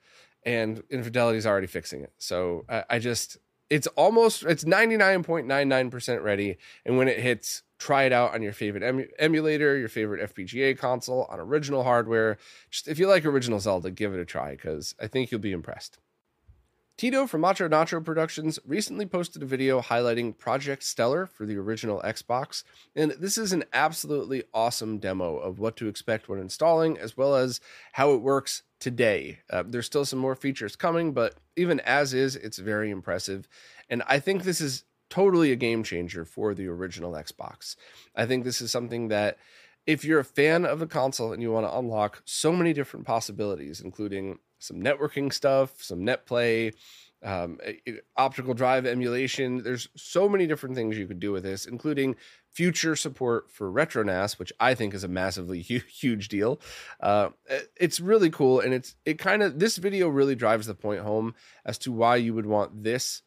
and 0.45 0.81
Infidelity 0.89 1.37
is 1.37 1.45
already 1.45 1.67
fixing 1.67 2.01
it. 2.01 2.13
So 2.17 2.65
I, 2.69 2.83
I 2.89 2.99
just 2.99 3.37
it's 3.73 3.87
almost 3.87 4.43
it's 4.43 4.63
99.99% 4.65 6.21
ready 6.21 6.57
and 6.85 6.95
when 6.95 7.07
it 7.07 7.19
hits 7.19 7.63
try 7.79 8.03
it 8.03 8.13
out 8.13 8.31
on 8.35 8.43
your 8.43 8.53
favorite 8.53 8.83
em- 8.83 9.09
emulator 9.17 9.75
your 9.75 9.89
favorite 9.89 10.33
fpga 10.33 10.77
console 10.77 11.25
on 11.27 11.39
original 11.39 11.83
hardware. 11.83 12.37
Just 12.69 12.87
if 12.87 12.99
you 12.99 13.07
like 13.07 13.25
original 13.25 13.59
zelda 13.59 13.89
give 13.89 14.13
it 14.13 14.19
a 14.19 14.25
try 14.25 14.51
because 14.51 14.93
i 15.01 15.07
think 15.07 15.31
you'll 15.31 15.41
be 15.41 15.51
impressed 15.51 15.97
Tito 16.95 17.25
from 17.25 17.41
Macho 17.41 17.67
Nacho 17.67 18.03
Productions 18.03 18.59
recently 18.65 19.07
posted 19.07 19.41
a 19.41 19.47
video 19.47 19.81
highlighting 19.81 20.37
Project 20.37 20.83
Stellar 20.83 21.25
for 21.25 21.45
the 21.45 21.57
original 21.57 21.99
Xbox, 22.05 22.63
and 22.95 23.11
this 23.19 23.35
is 23.35 23.51
an 23.51 23.63
absolutely 23.73 24.43
awesome 24.53 24.99
demo 24.99 25.37
of 25.37 25.57
what 25.57 25.75
to 25.77 25.87
expect 25.87 26.29
when 26.29 26.39
installing, 26.39 26.99
as 26.99 27.17
well 27.17 27.35
as 27.35 27.59
how 27.93 28.13
it 28.13 28.21
works 28.21 28.61
today. 28.79 29.39
Uh, 29.49 29.63
there's 29.65 29.87
still 29.87 30.05
some 30.05 30.19
more 30.19 30.35
features 30.35 30.75
coming, 30.75 31.13
but 31.13 31.35
even 31.55 31.79
as 31.79 32.13
is, 32.13 32.35
it's 32.35 32.59
very 32.59 32.91
impressive. 32.91 33.47
And 33.89 34.03
I 34.07 34.19
think 34.19 34.43
this 34.43 34.61
is 34.61 34.83
totally 35.09 35.51
a 35.51 35.55
game 35.55 35.83
changer 35.83 36.25
for 36.25 36.53
the 36.53 36.67
original 36.67 37.13
Xbox. 37.13 37.75
I 38.15 38.27
think 38.27 38.43
this 38.43 38.61
is 38.61 38.71
something 38.71 39.07
that 39.07 39.37
if 39.85 40.05
you're 40.05 40.19
a 40.19 40.25
fan 40.25 40.65
of 40.65 40.79
the 40.79 40.87
console 40.87 41.33
and 41.33 41.41
you 41.41 41.51
want 41.51 41.65
to 41.65 41.77
unlock 41.77 42.21
so 42.25 42.51
many 42.53 42.73
different 42.73 43.05
possibilities, 43.05 43.81
including 43.81 44.39
some 44.59 44.77
networking 44.77 45.31
stuff, 45.31 45.81
some 45.81 46.05
net 46.05 46.25
play, 46.25 46.71
um, 47.23 47.57
optical 48.17 48.53
drive 48.53 48.85
emulation. 48.85 49.63
There's 49.63 49.87
so 49.95 50.27
many 50.27 50.45
different 50.45 50.75
things 50.75 50.97
you 50.97 51.07
could 51.07 51.19
do 51.19 51.31
with 51.31 51.43
this, 51.43 51.65
including 51.65 52.15
future 52.49 52.95
support 52.95 53.49
for 53.49 53.71
RetroNAS, 53.71 54.37
which 54.37 54.51
I 54.59 54.75
think 54.75 54.93
is 54.93 55.03
a 55.03 55.07
massively 55.07 55.61
huge 55.61 56.27
deal. 56.27 56.59
Uh, 56.99 57.29
it's 57.75 57.99
really 57.99 58.29
cool, 58.29 58.59
and 58.59 58.73
it's 58.73 58.95
it 59.05 59.17
kind 59.19 59.41
of 59.41 59.59
this 59.59 59.77
video 59.77 60.09
really 60.09 60.35
drives 60.35 60.67
the 60.67 60.75
point 60.75 61.01
home 61.01 61.33
as 61.65 61.77
to 61.79 61.91
why 61.91 62.17
you 62.17 62.33
would 62.33 62.45
want 62.45 62.83
this 62.83 63.21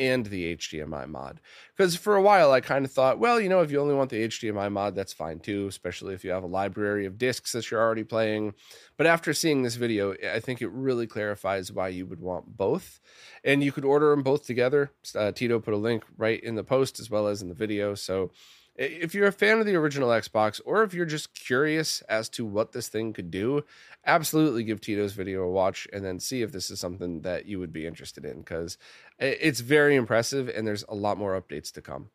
and 0.00 0.24
the 0.24 0.56
HDMI 0.56 1.06
mod. 1.06 1.40
Because 1.76 1.94
for 1.94 2.16
a 2.16 2.22
while, 2.22 2.52
I 2.52 2.62
kind 2.62 2.86
of 2.86 2.90
thought, 2.90 3.18
well, 3.18 3.38
you 3.38 3.50
know, 3.50 3.60
if 3.60 3.70
you 3.70 3.78
only 3.78 3.94
want 3.94 4.08
the 4.08 4.26
HDMI 4.26 4.72
mod, 4.72 4.94
that's 4.94 5.12
fine 5.12 5.38
too, 5.38 5.66
especially 5.68 6.14
if 6.14 6.24
you 6.24 6.30
have 6.30 6.42
a 6.42 6.48
library 6.48 7.04
of 7.04 7.18
discs 7.18 7.52
that 7.52 7.70
you're 7.70 7.82
already 7.82 8.02
playing. 8.02 8.54
But 8.96 9.06
after 9.06 9.34
seeing 9.34 9.62
this 9.62 9.76
video, 9.76 10.14
I 10.34 10.40
think 10.40 10.62
it 10.62 10.70
really 10.70 11.06
clarifies 11.06 11.70
why 11.70 11.88
you 11.88 12.06
would 12.06 12.20
want 12.20 12.56
both. 12.56 12.98
And 13.44 13.62
you 13.62 13.72
could 13.72 13.84
order 13.84 14.10
them 14.10 14.22
both 14.22 14.46
together. 14.46 14.90
Uh, 15.14 15.32
Tito 15.32 15.60
put 15.60 15.74
a 15.74 15.76
link 15.78 16.02
right 16.16 16.42
in 16.42 16.54
the 16.54 16.64
post 16.64 16.98
as 16.98 17.10
well 17.10 17.28
as 17.28 17.42
in 17.42 17.48
the 17.48 17.54
video. 17.54 17.94
So 17.94 18.30
if 18.76 19.14
you're 19.14 19.26
a 19.26 19.32
fan 19.32 19.58
of 19.58 19.66
the 19.66 19.74
original 19.74 20.08
Xbox, 20.08 20.60
or 20.64 20.82
if 20.82 20.94
you're 20.94 21.06
just 21.06 21.34
curious 21.34 22.00
as 22.02 22.28
to 22.30 22.44
what 22.44 22.72
this 22.72 22.88
thing 22.88 23.12
could 23.12 23.30
do, 23.30 23.64
absolutely 24.06 24.64
give 24.64 24.80
Tito's 24.80 25.12
video 25.12 25.42
a 25.42 25.50
watch 25.50 25.86
and 25.92 26.04
then 26.04 26.18
see 26.18 26.42
if 26.42 26.52
this 26.52 26.70
is 26.70 26.80
something 26.80 27.22
that 27.22 27.46
you 27.46 27.58
would 27.58 27.72
be 27.72 27.86
interested 27.86 28.24
in 28.24 28.38
because 28.38 28.78
it's 29.18 29.60
very 29.60 29.96
impressive 29.96 30.48
and 30.48 30.66
there's 30.66 30.84
a 30.88 30.94
lot 30.94 31.18
more 31.18 31.40
updates 31.40 31.72
to 31.72 31.82
come. 31.82 32.10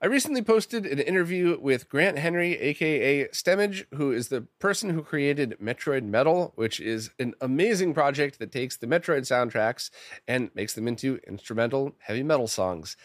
I 0.00 0.06
recently 0.06 0.42
posted 0.42 0.86
an 0.86 1.00
interview 1.00 1.58
with 1.60 1.88
Grant 1.88 2.18
Henry, 2.18 2.56
aka 2.56 3.26
Stemage, 3.30 3.84
who 3.94 4.12
is 4.12 4.28
the 4.28 4.42
person 4.60 4.90
who 4.90 5.02
created 5.02 5.56
Metroid 5.60 6.04
Metal, 6.04 6.52
which 6.54 6.78
is 6.78 7.10
an 7.18 7.34
amazing 7.40 7.94
project 7.94 8.38
that 8.38 8.52
takes 8.52 8.76
the 8.76 8.86
Metroid 8.86 9.22
soundtracks 9.22 9.90
and 10.28 10.52
makes 10.54 10.74
them 10.74 10.86
into 10.86 11.18
instrumental 11.26 11.96
heavy 11.98 12.22
metal 12.22 12.46
songs. 12.46 12.96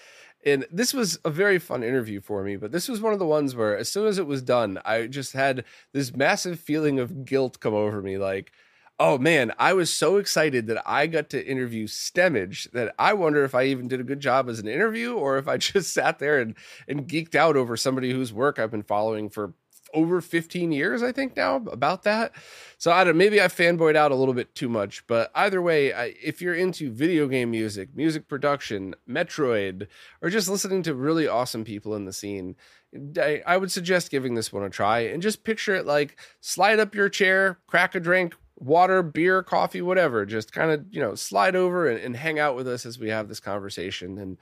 And 0.45 0.65
this 0.71 0.93
was 0.93 1.19
a 1.23 1.29
very 1.29 1.57
fun 1.59 1.83
interview 1.83 2.19
for 2.19 2.43
me, 2.43 2.57
but 2.57 2.71
this 2.71 2.89
was 2.89 3.01
one 3.01 3.13
of 3.13 3.19
the 3.19 3.25
ones 3.25 3.55
where 3.55 3.77
as 3.77 3.91
soon 3.91 4.07
as 4.07 4.17
it 4.17 4.27
was 4.27 4.41
done, 4.41 4.79
I 4.83 5.07
just 5.07 5.33
had 5.33 5.63
this 5.93 6.15
massive 6.15 6.59
feeling 6.59 6.99
of 6.99 7.25
guilt 7.25 7.59
come 7.59 7.73
over 7.73 8.01
me 8.01 8.17
like, 8.17 8.51
Oh 8.99 9.17
man, 9.17 9.51
I 9.57 9.73
was 9.73 9.91
so 9.91 10.17
excited 10.17 10.67
that 10.67 10.83
I 10.85 11.07
got 11.07 11.29
to 11.31 11.45
interview 11.45 11.87
Stemage 11.87 12.69
that 12.71 12.93
I 12.99 13.13
wonder 13.13 13.43
if 13.43 13.55
I 13.55 13.63
even 13.65 13.87
did 13.87 13.99
a 13.99 14.03
good 14.03 14.19
job 14.19 14.47
as 14.47 14.59
an 14.59 14.67
interview 14.67 15.15
or 15.15 15.37
if 15.37 15.47
I 15.47 15.57
just 15.57 15.93
sat 15.93 16.19
there 16.19 16.39
and, 16.39 16.55
and 16.87 17.07
geeked 17.07 17.35
out 17.35 17.57
over 17.57 17.75
somebody 17.75 18.11
whose 18.11 18.31
work 18.31 18.59
I've 18.59 18.71
been 18.71 18.83
following 18.83 19.29
for 19.29 19.53
over 19.93 20.21
15 20.21 20.71
years, 20.71 21.03
I 21.03 21.11
think 21.11 21.35
now 21.35 21.55
about 21.55 22.03
that. 22.03 22.33
So 22.77 22.91
I 22.91 23.03
don't 23.03 23.17
maybe 23.17 23.41
I 23.41 23.45
fanboyed 23.45 23.95
out 23.95 24.11
a 24.11 24.15
little 24.15 24.33
bit 24.33 24.55
too 24.55 24.69
much, 24.69 25.05
but 25.07 25.31
either 25.35 25.61
way, 25.61 25.93
I, 25.93 26.13
if 26.21 26.41
you're 26.41 26.55
into 26.55 26.91
video 26.91 27.27
game 27.27 27.51
music, 27.51 27.95
music 27.95 28.27
production, 28.27 28.95
Metroid, 29.09 29.87
or 30.21 30.29
just 30.29 30.49
listening 30.49 30.83
to 30.83 30.93
really 30.93 31.27
awesome 31.27 31.63
people 31.63 31.95
in 31.95 32.05
the 32.05 32.13
scene, 32.13 32.55
I, 33.17 33.41
I 33.45 33.57
would 33.57 33.71
suggest 33.71 34.11
giving 34.11 34.35
this 34.35 34.51
one 34.51 34.63
a 34.63 34.69
try 34.69 34.99
and 34.99 35.21
just 35.21 35.43
picture 35.43 35.75
it 35.75 35.85
like 35.85 36.19
slide 36.41 36.79
up 36.79 36.93
your 36.93 37.09
chair, 37.09 37.59
crack 37.67 37.95
a 37.95 37.99
drink, 37.99 38.35
water, 38.63 39.03
beer, 39.03 39.43
coffee, 39.43 39.81
whatever. 39.81 40.25
Just 40.25 40.51
kind 40.51 40.71
of, 40.71 40.85
you 40.91 41.01
know, 41.01 41.15
slide 41.15 41.55
over 41.55 41.87
and, 41.87 41.99
and, 41.99 42.15
hang 42.15 42.39
out 42.39 42.55
with 42.55 42.67
us 42.67 42.85
as 42.85 42.99
we 42.99 43.09
have 43.09 43.27
this 43.27 43.39
conversation. 43.39 44.17
And 44.17 44.37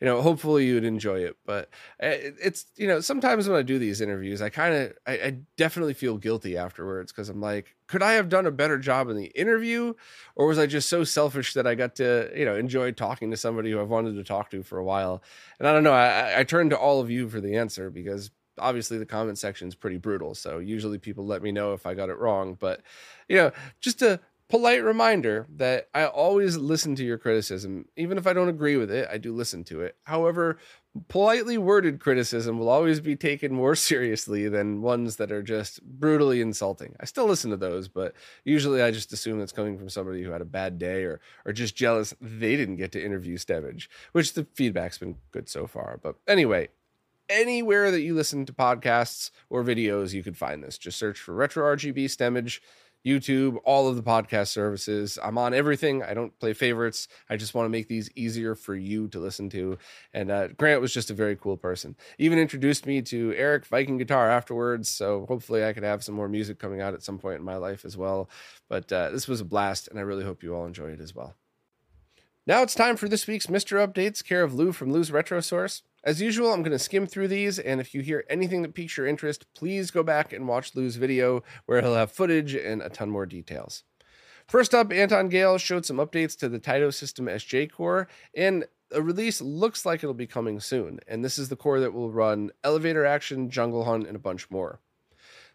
you 0.00 0.10
know, 0.10 0.20
hopefully 0.20 0.66
you'd 0.66 0.84
enjoy 0.84 1.20
it. 1.20 1.36
But 1.46 1.70
eh, 2.00 2.32
it's, 2.42 2.66
you 2.76 2.86
know, 2.86 3.00
sometimes 3.00 3.48
when 3.48 3.58
I 3.58 3.62
do 3.62 3.78
these 3.78 4.00
interviews, 4.00 4.42
I 4.42 4.48
kind 4.48 4.74
of, 4.74 4.92
I, 5.06 5.12
I, 5.12 5.38
definitely 5.56 5.94
feel 5.94 6.18
guilty 6.18 6.56
afterwards 6.56 7.12
because 7.12 7.28
I'm 7.28 7.40
like, 7.40 7.74
could 7.86 8.02
I 8.02 8.12
have 8.12 8.28
done 8.28 8.46
a 8.46 8.50
better 8.50 8.78
job 8.78 9.08
in 9.08 9.16
the 9.16 9.26
interview? 9.26 9.94
Or 10.36 10.46
was 10.46 10.58
I 10.58 10.66
just 10.66 10.88
so 10.88 11.04
selfish 11.04 11.54
that 11.54 11.66
I 11.66 11.74
got 11.74 11.94
to, 11.96 12.30
you 12.36 12.44
know, 12.44 12.56
enjoy 12.56 12.92
talking 12.92 13.30
to 13.30 13.36
somebody 13.36 13.70
who 13.70 13.80
I've 13.80 13.88
wanted 13.88 14.16
to 14.16 14.24
talk 14.24 14.50
to 14.50 14.62
for 14.62 14.78
a 14.78 14.84
while? 14.84 15.22
And 15.58 15.68
I 15.68 15.72
don't 15.72 15.84
know, 15.84 15.92
I, 15.92 16.40
I 16.40 16.44
turn 16.44 16.70
to 16.70 16.78
all 16.78 17.00
of 17.00 17.10
you 17.10 17.28
for 17.28 17.40
the 17.40 17.56
answer 17.56 17.88
because 17.88 18.30
obviously 18.58 18.98
the 18.98 19.06
comment 19.06 19.38
section 19.38 19.68
is 19.68 19.74
pretty 19.74 19.98
brutal. 19.98 20.34
So 20.34 20.58
usually 20.58 20.98
people 20.98 21.26
let 21.26 21.42
me 21.42 21.52
know 21.52 21.72
if 21.72 21.86
I 21.86 21.94
got 21.94 22.10
it 22.10 22.18
wrong. 22.18 22.56
But, 22.58 22.80
you 23.28 23.36
know, 23.36 23.52
just 23.80 24.02
a 24.02 24.20
polite 24.48 24.84
reminder 24.84 25.46
that 25.56 25.88
I 25.94 26.06
always 26.06 26.56
listen 26.56 26.94
to 26.96 27.04
your 27.04 27.18
criticism. 27.18 27.86
Even 27.96 28.18
if 28.18 28.26
I 28.26 28.32
don't 28.32 28.48
agree 28.48 28.76
with 28.76 28.90
it, 28.90 29.08
I 29.10 29.18
do 29.18 29.34
listen 29.34 29.64
to 29.64 29.80
it. 29.80 29.96
However, 30.04 30.58
politely 31.08 31.58
worded 31.58 31.98
criticism 31.98 32.58
will 32.58 32.68
always 32.68 33.00
be 33.00 33.16
taken 33.16 33.52
more 33.52 33.74
seriously 33.74 34.48
than 34.48 34.82
ones 34.82 35.16
that 35.16 35.32
are 35.32 35.42
just 35.42 35.82
brutally 35.82 36.40
insulting. 36.40 36.94
I 37.00 37.06
still 37.06 37.26
listen 37.26 37.50
to 37.50 37.56
those, 37.56 37.88
but 37.88 38.14
usually 38.44 38.82
I 38.82 38.90
just 38.90 39.12
assume 39.12 39.40
it's 39.40 39.52
coming 39.52 39.78
from 39.78 39.88
somebody 39.88 40.22
who 40.22 40.30
had 40.30 40.42
a 40.42 40.46
bad 40.46 40.78
day 40.78 41.04
or 41.04 41.20
or 41.44 41.52
just 41.52 41.74
jealous 41.74 42.14
they 42.20 42.56
didn't 42.56 42.76
get 42.76 42.92
to 42.92 43.04
interview 43.04 43.36
Stemage, 43.36 43.88
which 44.12 44.34
the 44.34 44.46
feedback's 44.54 44.98
been 44.98 45.16
good 45.32 45.48
so 45.48 45.66
far. 45.66 45.98
But 46.02 46.16
anyway, 46.28 46.68
anywhere 47.28 47.90
that 47.90 48.02
you 48.02 48.14
listen 48.14 48.46
to 48.46 48.52
podcasts 48.52 49.30
or 49.50 49.64
videos, 49.64 50.12
you 50.12 50.22
could 50.22 50.36
find 50.36 50.62
this. 50.62 50.78
Just 50.78 50.98
search 50.98 51.18
for 51.18 51.34
Retro 51.34 51.64
RGB 51.76 52.04
Stemage 52.04 52.60
YouTube, 53.04 53.58
all 53.64 53.86
of 53.86 53.96
the 53.96 54.02
podcast 54.02 54.48
services. 54.48 55.18
I'm 55.22 55.36
on 55.36 55.52
everything. 55.52 56.02
I 56.02 56.14
don't 56.14 56.38
play 56.38 56.54
favorites. 56.54 57.06
I 57.28 57.36
just 57.36 57.54
want 57.54 57.66
to 57.66 57.70
make 57.70 57.86
these 57.86 58.10
easier 58.14 58.54
for 58.54 58.74
you 58.74 59.08
to 59.08 59.18
listen 59.18 59.50
to. 59.50 59.76
And 60.14 60.30
uh, 60.30 60.48
Grant 60.48 60.80
was 60.80 60.94
just 60.94 61.10
a 61.10 61.14
very 61.14 61.36
cool 61.36 61.56
person. 61.56 61.96
Even 62.18 62.38
introduced 62.38 62.86
me 62.86 63.02
to 63.02 63.34
Eric 63.36 63.66
Viking 63.66 63.98
Guitar 63.98 64.30
afterwards. 64.30 64.88
So 64.88 65.26
hopefully 65.26 65.64
I 65.64 65.74
could 65.74 65.82
have 65.82 66.02
some 66.02 66.14
more 66.14 66.28
music 66.28 66.58
coming 66.58 66.80
out 66.80 66.94
at 66.94 67.02
some 67.02 67.18
point 67.18 67.38
in 67.38 67.44
my 67.44 67.56
life 67.56 67.84
as 67.84 67.96
well. 67.96 68.30
But 68.68 68.90
uh, 68.90 69.10
this 69.10 69.28
was 69.28 69.40
a 69.40 69.44
blast, 69.44 69.88
and 69.88 69.98
I 69.98 70.02
really 70.02 70.24
hope 70.24 70.42
you 70.42 70.54
all 70.54 70.64
enjoy 70.64 70.90
it 70.90 71.00
as 71.00 71.14
well. 71.14 71.34
Now 72.46 72.62
it's 72.62 72.74
time 72.74 72.96
for 72.96 73.08
this 73.08 73.26
week's 73.26 73.46
MiSTer 73.46 73.86
Updates, 73.86 74.24
care 74.24 74.42
of 74.42 74.54
Lu 74.54 74.72
from 74.72 74.92
Lu's 74.92 75.10
Retro 75.10 75.40
Source. 75.40 75.82
As 76.04 76.20
usual, 76.20 76.52
I'm 76.52 76.60
going 76.62 76.72
to 76.72 76.78
skim 76.78 77.06
through 77.06 77.28
these, 77.28 77.58
and 77.58 77.80
if 77.80 77.94
you 77.94 78.02
hear 78.02 78.26
anything 78.28 78.60
that 78.60 78.74
piques 78.74 78.98
your 78.98 79.06
interest, 79.06 79.46
please 79.54 79.90
go 79.90 80.02
back 80.02 80.34
and 80.34 80.46
watch 80.46 80.74
Lu's 80.74 80.96
video 80.96 81.42
where 81.64 81.80
he'll 81.80 81.94
have 81.94 82.12
footage 82.12 82.54
and 82.54 82.82
a 82.82 82.90
ton 82.90 83.08
more 83.08 83.24
details. 83.24 83.84
First 84.46 84.74
up, 84.74 84.92
Anton 84.92 85.30
Gale 85.30 85.56
showed 85.56 85.86
some 85.86 85.96
updates 85.96 86.36
to 86.40 86.50
the 86.50 86.60
Taito 86.60 86.92
System 86.92 87.24
SJ 87.24 87.72
core, 87.72 88.06
and 88.36 88.66
a 88.92 89.00
release 89.00 89.40
looks 89.40 89.86
like 89.86 90.04
it'll 90.04 90.12
be 90.12 90.26
coming 90.26 90.60
soon. 90.60 91.00
And 91.08 91.24
this 91.24 91.38
is 91.38 91.48
the 91.48 91.56
core 91.56 91.80
that 91.80 91.94
will 91.94 92.12
run 92.12 92.50
Elevator 92.62 93.06
Action, 93.06 93.48
Jungle 93.48 93.84
Hunt, 93.84 94.06
and 94.06 94.14
a 94.14 94.20
bunch 94.20 94.50
more. 94.50 94.80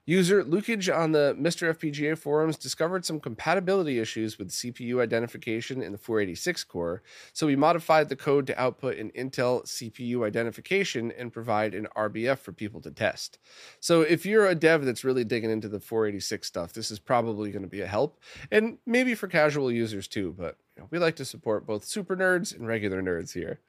User 0.09 0.43
Lukage 0.43 0.91
on 0.91 1.11
the 1.11 1.37
MiSTer 1.39 1.71
FPGA 1.71 2.17
forums 2.17 2.57
discovered 2.57 3.05
some 3.05 3.19
compatibility 3.19 3.99
issues 3.99 4.39
with 4.39 4.49
CPU 4.49 5.03
identification 5.03 5.83
in 5.83 5.91
the 5.91 5.99
486 5.99 6.63
core, 6.63 7.03
so 7.31 7.45
we 7.45 7.55
modified 7.55 8.09
the 8.09 8.15
code 8.15 8.47
to 8.47 8.59
output 8.59 8.97
an 8.97 9.11
Intel 9.15 9.63
CPU 9.67 10.25
identification 10.25 11.11
and 11.11 11.31
provide 11.31 11.75
an 11.75 11.87
RBF 11.95 12.39
for 12.39 12.51
people 12.51 12.81
to 12.81 12.89
test. 12.89 13.37
So 13.79 14.01
if 14.01 14.25
you're 14.25 14.47
a 14.47 14.55
dev 14.55 14.83
that's 14.83 15.03
really 15.03 15.23
digging 15.23 15.51
into 15.51 15.69
the 15.69 15.79
486 15.79 16.47
stuff, 16.47 16.73
this 16.73 16.89
is 16.89 16.97
probably 16.97 17.51
going 17.51 17.61
to 17.61 17.67
be 17.67 17.81
a 17.81 17.85
help, 17.85 18.19
and 18.49 18.79
maybe 18.87 19.13
for 19.13 19.27
casual 19.27 19.71
users 19.71 20.07
too, 20.07 20.33
but 20.35 20.57
you 20.75 20.81
know, 20.81 20.87
we 20.89 20.97
like 20.97 21.17
to 21.17 21.25
support 21.25 21.67
both 21.67 21.85
super 21.85 22.17
nerds 22.17 22.55
and 22.55 22.67
regular 22.67 23.03
nerds 23.03 23.33
here. 23.33 23.59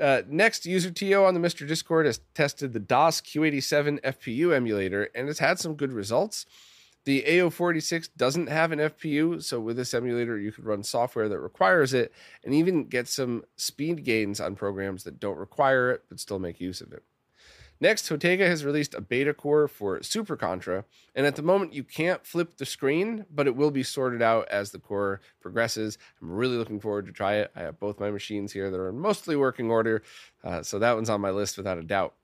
Uh, 0.00 0.22
next, 0.28 0.66
user 0.66 0.90
TO 0.90 1.24
on 1.24 1.34
the 1.34 1.40
MiSTer 1.40 1.66
Discord 1.66 2.06
has 2.06 2.20
tested 2.34 2.72
the 2.72 2.80
DOS 2.80 3.20
Q87 3.20 4.00
FPU 4.00 4.54
emulator 4.54 5.08
and 5.14 5.28
has 5.28 5.38
had 5.38 5.58
some 5.58 5.74
good 5.74 5.92
results. 5.92 6.46
The 7.04 7.22
ao486 7.22 8.10
doesn't 8.16 8.46
have 8.46 8.70
an 8.70 8.78
FPU, 8.78 9.42
so 9.42 9.58
with 9.58 9.76
this 9.76 9.92
emulator, 9.92 10.38
you 10.38 10.52
could 10.52 10.64
run 10.64 10.84
software 10.84 11.28
that 11.28 11.38
requires 11.38 11.92
it 11.92 12.12
and 12.44 12.54
even 12.54 12.84
get 12.84 13.08
some 13.08 13.44
speed 13.56 14.04
gains 14.04 14.40
on 14.40 14.54
programs 14.54 15.02
that 15.04 15.18
don't 15.18 15.38
require 15.38 15.90
it 15.90 16.04
but 16.08 16.20
still 16.20 16.38
make 16.38 16.60
use 16.60 16.80
of 16.80 16.92
it. 16.92 17.02
Next, 17.82 18.08
Jotego 18.08 18.46
has 18.46 18.64
released 18.64 18.94
a 18.94 19.00
beta 19.00 19.34
core 19.34 19.66
for 19.66 20.00
Super 20.04 20.36
Contra, 20.36 20.84
and 21.16 21.26
at 21.26 21.34
the 21.34 21.42
moment 21.42 21.72
you 21.72 21.82
can't 21.82 22.24
flip 22.24 22.56
the 22.56 22.64
screen, 22.64 23.26
but 23.28 23.48
it 23.48 23.56
will 23.56 23.72
be 23.72 23.82
sorted 23.82 24.22
out 24.22 24.46
as 24.50 24.70
the 24.70 24.78
core 24.78 25.20
progresses. 25.40 25.98
I'm 26.20 26.30
really 26.30 26.56
looking 26.56 26.78
forward 26.78 27.06
to 27.06 27.12
try 27.12 27.38
it. 27.38 27.50
I 27.56 27.62
have 27.62 27.80
both 27.80 27.98
my 27.98 28.12
machines 28.12 28.52
here 28.52 28.70
that 28.70 28.78
are 28.78 28.90
in 28.90 29.00
mostly 29.00 29.34
working 29.34 29.68
order, 29.68 30.04
uh, 30.44 30.62
so 30.62 30.78
that 30.78 30.94
one's 30.94 31.10
on 31.10 31.20
my 31.20 31.32
list 31.32 31.56
without 31.56 31.76
a 31.76 31.82
doubt. 31.82 32.14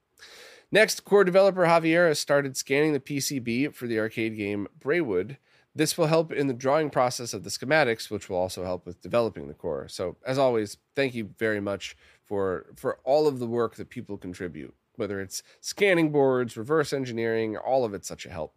Next, 0.71 1.05
core 1.05 1.25
developer 1.25 1.65
Javier 1.65 2.07
has 2.07 2.21
started 2.21 2.57
scanning 2.57 2.93
the 2.93 3.01
PCB 3.01 3.75
for 3.75 3.89
the 3.89 3.99
arcade 3.99 4.37
game 4.37 4.69
Braywood. 4.79 5.39
This 5.75 5.99
will 5.99 6.07
help 6.07 6.31
in 6.31 6.47
the 6.47 6.55
drawing 6.55 6.89
process 6.89 7.35
of 7.35 7.43
the 7.43 7.51
schematics, 7.51 8.13
which 8.13 8.29
will 8.29 8.37
also 8.37 8.63
help 8.63 8.87
with 8.87 9.03
developing 9.03 9.49
the 9.49 9.55
core. 9.55 9.89
So, 9.89 10.19
as 10.25 10.39
always, 10.39 10.77
thank 10.95 11.17
you 11.17 11.31
very 11.37 11.61
much 11.61 11.97
for 12.25 12.67
for 12.77 13.01
all 13.03 13.27
of 13.27 13.41
the 13.41 13.47
work 13.49 13.75
that 13.75 13.91
people 13.91 14.17
contribute 14.19 14.73
whether 14.99 15.21
it's 15.21 15.43
scanning 15.61 16.13
boards, 16.13 16.57
reverse 16.57 16.93
engineering, 16.93 17.57
all 17.57 17.85
of 17.85 17.95
it's 17.95 18.09
such 18.09 18.27
a 18.27 18.31
help. 18.31 18.55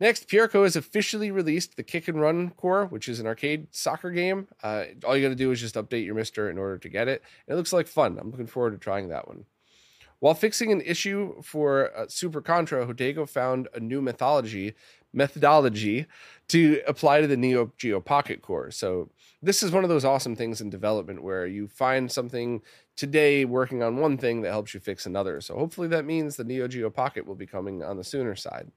Next, 0.00 0.28
Pierco 0.28 0.62
has 0.62 0.76
officially 0.76 1.30
released 1.30 1.76
the 1.76 1.82
Kick 1.82 2.08
and 2.08 2.18
Run 2.18 2.50
core, 2.50 2.86
which 2.86 3.06
is 3.06 3.20
an 3.20 3.26
arcade 3.26 3.66
soccer 3.70 4.10
game. 4.10 4.48
Uh, 4.62 4.84
all 5.04 5.14
you 5.14 5.22
got 5.22 5.28
to 5.28 5.34
do 5.34 5.50
is 5.50 5.60
just 5.60 5.74
update 5.74 6.06
your 6.06 6.14
MiSTer 6.14 6.50
in 6.50 6.56
order 6.56 6.78
to 6.78 6.88
get 6.88 7.06
it. 7.06 7.22
It 7.46 7.54
looks 7.54 7.72
like 7.72 7.86
fun. 7.86 8.18
I'm 8.18 8.30
looking 8.30 8.46
forward 8.46 8.70
to 8.70 8.78
trying 8.78 9.08
that 9.08 9.28
one. 9.28 9.44
While 10.20 10.34
fixing 10.34 10.70
an 10.70 10.80
issue 10.82 11.40
for 11.42 11.96
uh, 11.96 12.06
Super 12.08 12.40
Contra, 12.40 12.86
Jotego 12.86 13.28
found 13.28 13.68
a 13.74 13.80
new 13.80 14.00
methodology 14.00 14.74
methodology 15.12 16.06
to 16.48 16.82
apply 16.86 17.20
to 17.20 17.26
the 17.26 17.36
Neo 17.36 17.72
Geo 17.78 18.00
Pocket 18.00 18.42
core. 18.42 18.70
So 18.70 19.10
this 19.42 19.62
is 19.62 19.70
one 19.70 19.84
of 19.84 19.90
those 19.90 20.04
awesome 20.04 20.36
things 20.36 20.60
in 20.60 20.68
development 20.68 21.22
where 21.22 21.46
you 21.46 21.68
find 21.68 22.10
something 22.10 22.62
today 22.96 23.44
working 23.44 23.82
on 23.82 23.96
one 23.96 24.18
thing 24.18 24.42
that 24.42 24.50
helps 24.50 24.74
you 24.74 24.80
fix 24.80 25.06
another. 25.06 25.40
So 25.40 25.56
hopefully 25.56 25.88
that 25.88 26.04
means 26.04 26.36
the 26.36 26.44
Neo 26.44 26.68
Geo 26.68 26.90
Pocket 26.90 27.26
will 27.26 27.34
be 27.34 27.46
coming 27.46 27.82
on 27.82 27.96
the 27.96 28.04
sooner 28.04 28.34
side. 28.34 28.70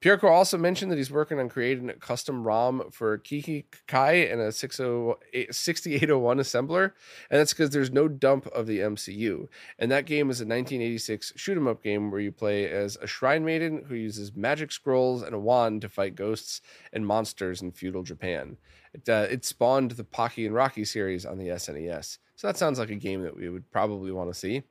Pierco 0.00 0.30
also 0.30 0.56
mentioned 0.56 0.90
that 0.90 0.96
he's 0.96 1.10
working 1.10 1.38
on 1.38 1.50
creating 1.50 1.90
a 1.90 1.94
custom 1.94 2.44
ROM 2.44 2.90
for 2.90 3.18
Kiki 3.18 3.66
Kai 3.86 4.12
and 4.12 4.40
a 4.40 4.50
6801 4.50 6.38
assembler, 6.38 6.92
and 7.30 7.38
that's 7.38 7.52
because 7.52 7.68
there's 7.70 7.90
no 7.90 8.08
dump 8.08 8.46
of 8.46 8.66
the 8.66 8.78
MCU. 8.78 9.48
And 9.78 9.90
that 9.90 10.06
game 10.06 10.30
is 10.30 10.40
a 10.40 10.44
1986 10.44 11.34
shoot 11.36 11.56
'em 11.56 11.68
up 11.68 11.82
game 11.82 12.10
where 12.10 12.20
you 12.20 12.32
play 12.32 12.66
as 12.70 12.96
a 12.96 13.06
shrine 13.06 13.44
maiden 13.44 13.84
who 13.88 13.94
uses 13.94 14.34
magic 14.34 14.72
scrolls 14.72 15.20
and 15.20 15.34
a 15.34 15.38
wand 15.38 15.82
to 15.82 15.88
fight 15.90 16.14
ghosts 16.14 16.62
and 16.94 17.06
monsters 17.06 17.60
in 17.60 17.70
feudal 17.70 18.02
Japan. 18.02 18.56
It, 18.94 19.06
uh, 19.06 19.26
it 19.30 19.44
spawned 19.44 19.92
the 19.92 20.04
Pocky 20.04 20.46
and 20.46 20.54
Rocky 20.54 20.86
series 20.86 21.26
on 21.26 21.36
the 21.36 21.48
SNES. 21.48 22.18
So 22.36 22.46
that 22.46 22.56
sounds 22.56 22.78
like 22.78 22.90
a 22.90 22.96
game 22.96 23.22
that 23.22 23.36
we 23.36 23.50
would 23.50 23.70
probably 23.70 24.10
want 24.12 24.32
to 24.32 24.38
see. 24.38 24.62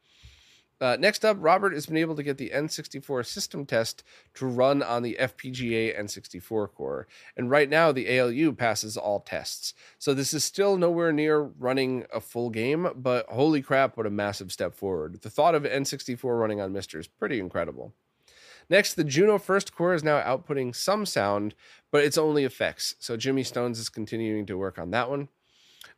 Uh, 0.82 0.96
next 1.00 1.26
up, 1.26 1.38
Robert 1.40 1.74
has 1.74 1.86
been 1.86 1.98
able 1.98 2.16
to 2.16 2.24
get 2.24 2.38
the 2.38 2.52
N64 2.54 3.26
system 3.26 3.66
test 3.66 4.04
to 4.36 4.46
run 4.46 4.82
on 4.82 5.04
the 5.04 5.18
FPGA 5.20 6.00
N64 6.00 6.74
core. 6.74 7.08
And 7.36 7.50
right 7.50 7.70
now, 7.70 7.92
the 7.92 8.20
ALU 8.20 8.54
passes 8.54 8.96
all 8.96 9.20
tests. 9.20 9.74
So 9.98 10.14
this 10.14 10.34
is 10.34 10.44
still 10.44 10.78
nowhere 10.78 11.12
near 11.12 11.42
running 11.42 12.06
a 12.14 12.22
full 12.22 12.50
game, 12.50 12.90
but 12.96 13.26
holy 13.28 13.62
crap, 13.62 13.98
what 13.98 14.06
a 14.06 14.12
massive 14.12 14.52
step 14.52 14.74
forward. 14.74 15.22
The 15.22 15.30
thought 15.30 15.56
of 15.56 15.64
N64 15.64 16.40
running 16.40 16.62
on 16.62 16.74
MiSTer 16.74 17.00
is 17.00 17.08
pretty 17.08 17.40
incredible. 17.40 17.94
Next, 18.70 18.94
the 18.94 19.04
Juno 19.04 19.40
First 19.40 19.76
core 19.76 19.96
is 19.96 20.04
now 20.04 20.22
outputting 20.22 20.76
some 20.76 21.06
sound, 21.06 21.56
but 21.92 22.04
it's 22.04 22.20
only 22.20 22.44
effects. 22.44 22.96
So 23.00 23.18
Jimmy 23.18 23.44
Stones 23.44 23.80
is 23.80 23.90
continuing 23.90 24.46
to 24.46 24.58
work 24.58 24.78
on 24.78 24.92
that 24.92 25.10
one. 25.10 25.30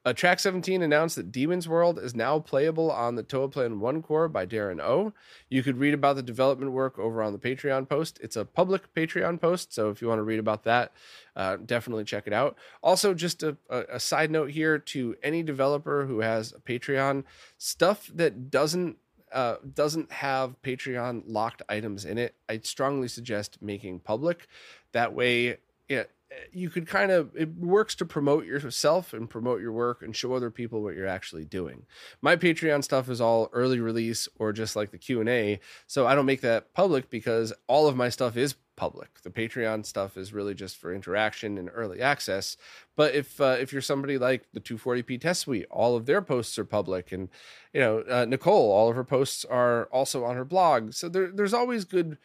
Uh, 0.04 0.14
Track 0.14 0.40
17 0.40 0.82
announced 0.82 1.16
that 1.16 1.32
Demon's 1.32 1.68
World 1.68 2.00
is 2.00 2.16
now 2.16 2.40
playable 2.40 2.92
on 2.92 3.16
the 3.16 3.24
Toaplan 3.24 3.80
1 3.80 4.02
core 4.02 4.28
by 4.28 4.46
Darren 4.46 4.80
O. 4.80 5.14
You 5.50 5.62
could 5.62 5.78
read 5.78 5.94
about 5.94 6.16
the 6.16 6.24
development 6.24 6.72
work 6.72 6.98
over 6.98 7.22
on 7.22 7.34
the 7.34 7.40
Patreon 7.40 7.88
post. 7.88 8.20
It's 8.22 8.36
a 8.36 8.46
public 8.46 8.94
Patreon 8.96 9.40
post, 9.40 9.74
so 9.74 9.90
if 9.90 10.02
you 10.02 10.08
want 10.08 10.20
to 10.20 10.24
read 10.24 10.40
about 10.40 10.64
that, 10.64 10.92
uh, 11.36 11.58
definitely 11.58 12.04
check 12.04 12.26
it 12.26 12.34
out. 12.34 12.58
Also, 12.82 13.14
just 13.14 13.44
a, 13.44 13.58
a, 13.70 13.84
a 13.94 14.00
side 14.00 14.32
note 14.32 14.52
here 14.52 14.80
to 14.80 15.16
any 15.22 15.44
developer 15.44 16.06
who 16.06 16.20
has 16.20 16.52
a 16.52 16.60
Patreon, 16.60 17.24
stuff 17.58 18.10
that 18.14 18.50
doesn't 18.50 18.98
uh, 19.32 19.56
doesn't 19.74 20.12
have 20.12 20.62
Patreon 20.62 21.24
locked 21.26 21.62
items 21.70 22.04
in 22.04 22.18
it, 22.18 22.36
I 22.50 22.60
strongly 22.60 23.08
suggest 23.08 23.62
making 23.62 24.00
public. 24.00 24.48
That 24.92 25.14
way, 25.14 25.58
yeah, 25.88 26.04
you 26.52 26.70
could 26.70 26.88
kind 26.88 27.12
of 27.12 27.32
it 27.36 27.56
works 27.56 27.96
to 27.96 28.06
promote 28.06 28.46
yourself 28.46 29.14
and 29.14 29.30
promote 29.30 29.62
your 29.62 29.72
work 29.72 30.02
and 30.02 30.16
show 30.16 30.34
other 30.34 30.50
people 30.52 30.82
what 30.82 30.96
you're 30.96 31.08
actually 31.08 31.46
doing. 31.46 31.86
My 32.22 32.36
patreon 32.36 32.84
stuff 32.84 33.10
is 33.10 33.22
all 33.22 33.50
early 33.54 33.80
release 33.80 34.28
or 34.38 34.54
just 34.54 34.76
like 34.76 34.92
the 34.92 34.98
q&a 34.98 35.60
so 35.88 36.08
i 36.08 36.16
don't 36.16 36.26
make 36.26 36.42
that 36.42 36.74
public 36.74 37.10
because 37.10 37.54
all 37.68 37.88
of 37.88 37.96
my 37.96 38.10
stuff 38.10 38.38
is 38.38 38.56
public. 38.78 39.22
The 39.22 39.30
patreon 39.30 39.86
stuff 39.86 40.18
is 40.18 40.34
really 40.34 40.56
just 40.56 40.78
for 40.78 40.94
interaction 40.94 41.58
and 41.58 41.70
early 41.74 42.02
access 42.02 42.58
but 42.96 43.14
if 43.14 43.40
uh, 43.40 43.58
if 43.60 43.72
you're 43.72 43.82
somebody 43.82 44.18
like 44.18 44.46
the 44.54 44.62
240p 44.62 45.20
test 45.20 45.42
suite 45.42 45.68
all 45.70 45.96
of 45.96 46.06
their 46.06 46.22
posts 46.22 46.58
are 46.58 46.66
public 46.66 47.12
and 47.12 47.30
you 47.74 47.82
know 47.82 48.00
uh, 48.10 48.26
nicole 48.26 48.72
all 48.72 48.90
of 48.90 48.96
her 48.96 49.04
posts 49.04 49.46
are 49.46 49.86
also 49.86 50.24
on 50.24 50.36
her 50.36 50.46
blog. 50.46 50.94
So 50.94 51.10
there, 51.10 51.32
there's 51.32 51.54
always 51.54 51.86
good 51.86 52.18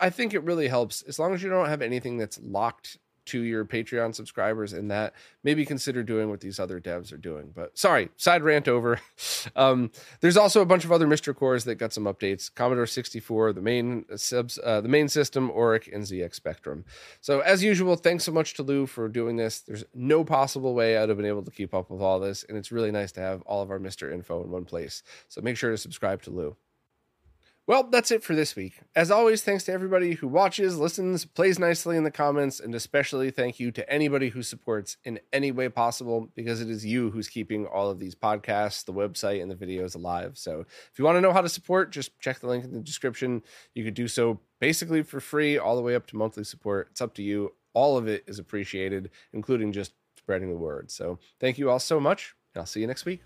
I 0.00 0.10
think 0.10 0.34
it 0.34 0.42
really 0.42 0.68
helps. 0.68 1.02
As 1.02 1.18
long 1.18 1.32
as 1.32 1.42
you 1.42 1.50
don't 1.50 1.68
have 1.68 1.82
anything 1.82 2.18
that's 2.18 2.40
locked 2.42 2.98
to 3.30 3.42
your 3.42 3.64
Patreon 3.64 4.14
subscribers 4.14 4.72
and 4.72 4.90
that, 4.90 5.14
maybe 5.42 5.64
consider 5.64 6.02
doing 6.02 6.28
what 6.28 6.40
these 6.40 6.58
other 6.58 6.80
devs 6.80 7.12
are 7.12 7.18
doing. 7.18 7.52
But 7.54 7.78
sorry, 7.78 8.10
side 8.16 8.42
rant 8.42 8.68
over. 8.68 9.00
Um, 9.56 9.90
there's 10.20 10.36
also 10.36 10.60
a 10.60 10.66
bunch 10.66 10.84
of 10.84 10.92
other 10.92 11.06
MiSTer 11.06 11.34
cores 11.34 11.64
that 11.64 11.76
got 11.76 11.92
some 11.92 12.04
updates. 12.04 12.54
Commodore 12.54 12.86
64, 12.86 13.54
the 13.54 13.62
main 13.62 14.04
subs, 14.16 14.58
uh, 14.62 14.80
the 14.80 14.88
main 14.88 15.08
system, 15.08 15.50
Oric, 15.50 15.92
and 15.92 16.04
ZX 16.04 16.34
Spectrum. 16.34 16.84
So 17.20 17.40
as 17.40 17.62
usual, 17.64 17.96
thanks 17.96 18.24
so 18.24 18.32
much 18.32 18.54
to 18.54 18.62
Lu 18.62 18.86
for 18.86 19.08
doing 19.08 19.36
this. 19.36 19.60
There's 19.60 19.84
no 19.94 20.24
possible 20.24 20.74
way 20.74 20.96
I'd 20.96 21.08
have 21.08 21.16
been 21.16 21.26
able 21.26 21.42
to 21.42 21.50
keep 21.50 21.74
up 21.74 21.90
with 21.90 22.02
all 22.02 22.20
this, 22.20 22.44
and 22.48 22.56
it's 22.58 22.70
really 22.70 22.90
nice 22.90 23.12
to 23.12 23.20
have 23.20 23.40
all 23.42 23.62
of 23.62 23.70
our 23.70 23.78
MiSTer 23.78 24.12
info 24.12 24.42
in 24.44 24.50
one 24.50 24.64
place. 24.64 25.02
So 25.28 25.40
make 25.40 25.56
sure 25.56 25.70
to 25.70 25.78
subscribe 25.78 26.22
to 26.22 26.30
Lu. 26.30 26.56
Well, 27.70 27.84
that's 27.84 28.10
it 28.10 28.24
for 28.24 28.34
this 28.34 28.56
week. 28.56 28.80
As 28.96 29.12
always, 29.12 29.44
thanks 29.44 29.62
to 29.66 29.72
everybody 29.72 30.14
who 30.14 30.26
watches, 30.26 30.76
listens, 30.76 31.24
plays 31.24 31.56
nicely 31.56 31.96
in 31.96 32.02
the 32.02 32.10
comments, 32.10 32.58
and 32.58 32.74
especially 32.74 33.30
thank 33.30 33.60
you 33.60 33.70
to 33.70 33.88
anybody 33.88 34.30
who 34.30 34.42
supports 34.42 34.96
in 35.04 35.20
any 35.32 35.52
way 35.52 35.68
possible 35.68 36.32
because 36.34 36.60
it 36.60 36.68
is 36.68 36.84
you 36.84 37.12
who's 37.12 37.28
keeping 37.28 37.66
all 37.66 37.88
of 37.88 38.00
these 38.00 38.16
podcasts, 38.16 38.84
the 38.84 38.92
website, 38.92 39.40
and 39.40 39.48
the 39.48 39.54
videos 39.54 39.94
alive. 39.94 40.36
So 40.36 40.62
if 40.62 40.98
you 40.98 41.04
want 41.04 41.18
to 41.18 41.20
know 41.20 41.32
how 41.32 41.42
to 41.42 41.48
support, 41.48 41.92
just 41.92 42.18
check 42.18 42.40
the 42.40 42.48
link 42.48 42.64
in 42.64 42.72
the 42.72 42.80
description. 42.80 43.40
You 43.72 43.84
could 43.84 43.94
do 43.94 44.08
so 44.08 44.40
basically 44.58 45.04
for 45.04 45.20
free, 45.20 45.56
all 45.56 45.76
the 45.76 45.82
way 45.82 45.94
up 45.94 46.08
to 46.08 46.16
monthly 46.16 46.42
support. 46.42 46.88
It's 46.90 47.00
up 47.00 47.14
to 47.14 47.22
you. 47.22 47.54
All 47.72 47.96
of 47.96 48.08
it 48.08 48.24
is 48.26 48.40
appreciated, 48.40 49.12
including 49.32 49.70
just 49.70 49.92
spreading 50.16 50.50
the 50.50 50.58
word. 50.58 50.90
So 50.90 51.20
thank 51.38 51.56
you 51.56 51.70
all 51.70 51.78
so 51.78 52.00
much, 52.00 52.34
and 52.52 52.62
I'll 52.62 52.66
see 52.66 52.80
you 52.80 52.88
next 52.88 53.04
week. 53.04 53.22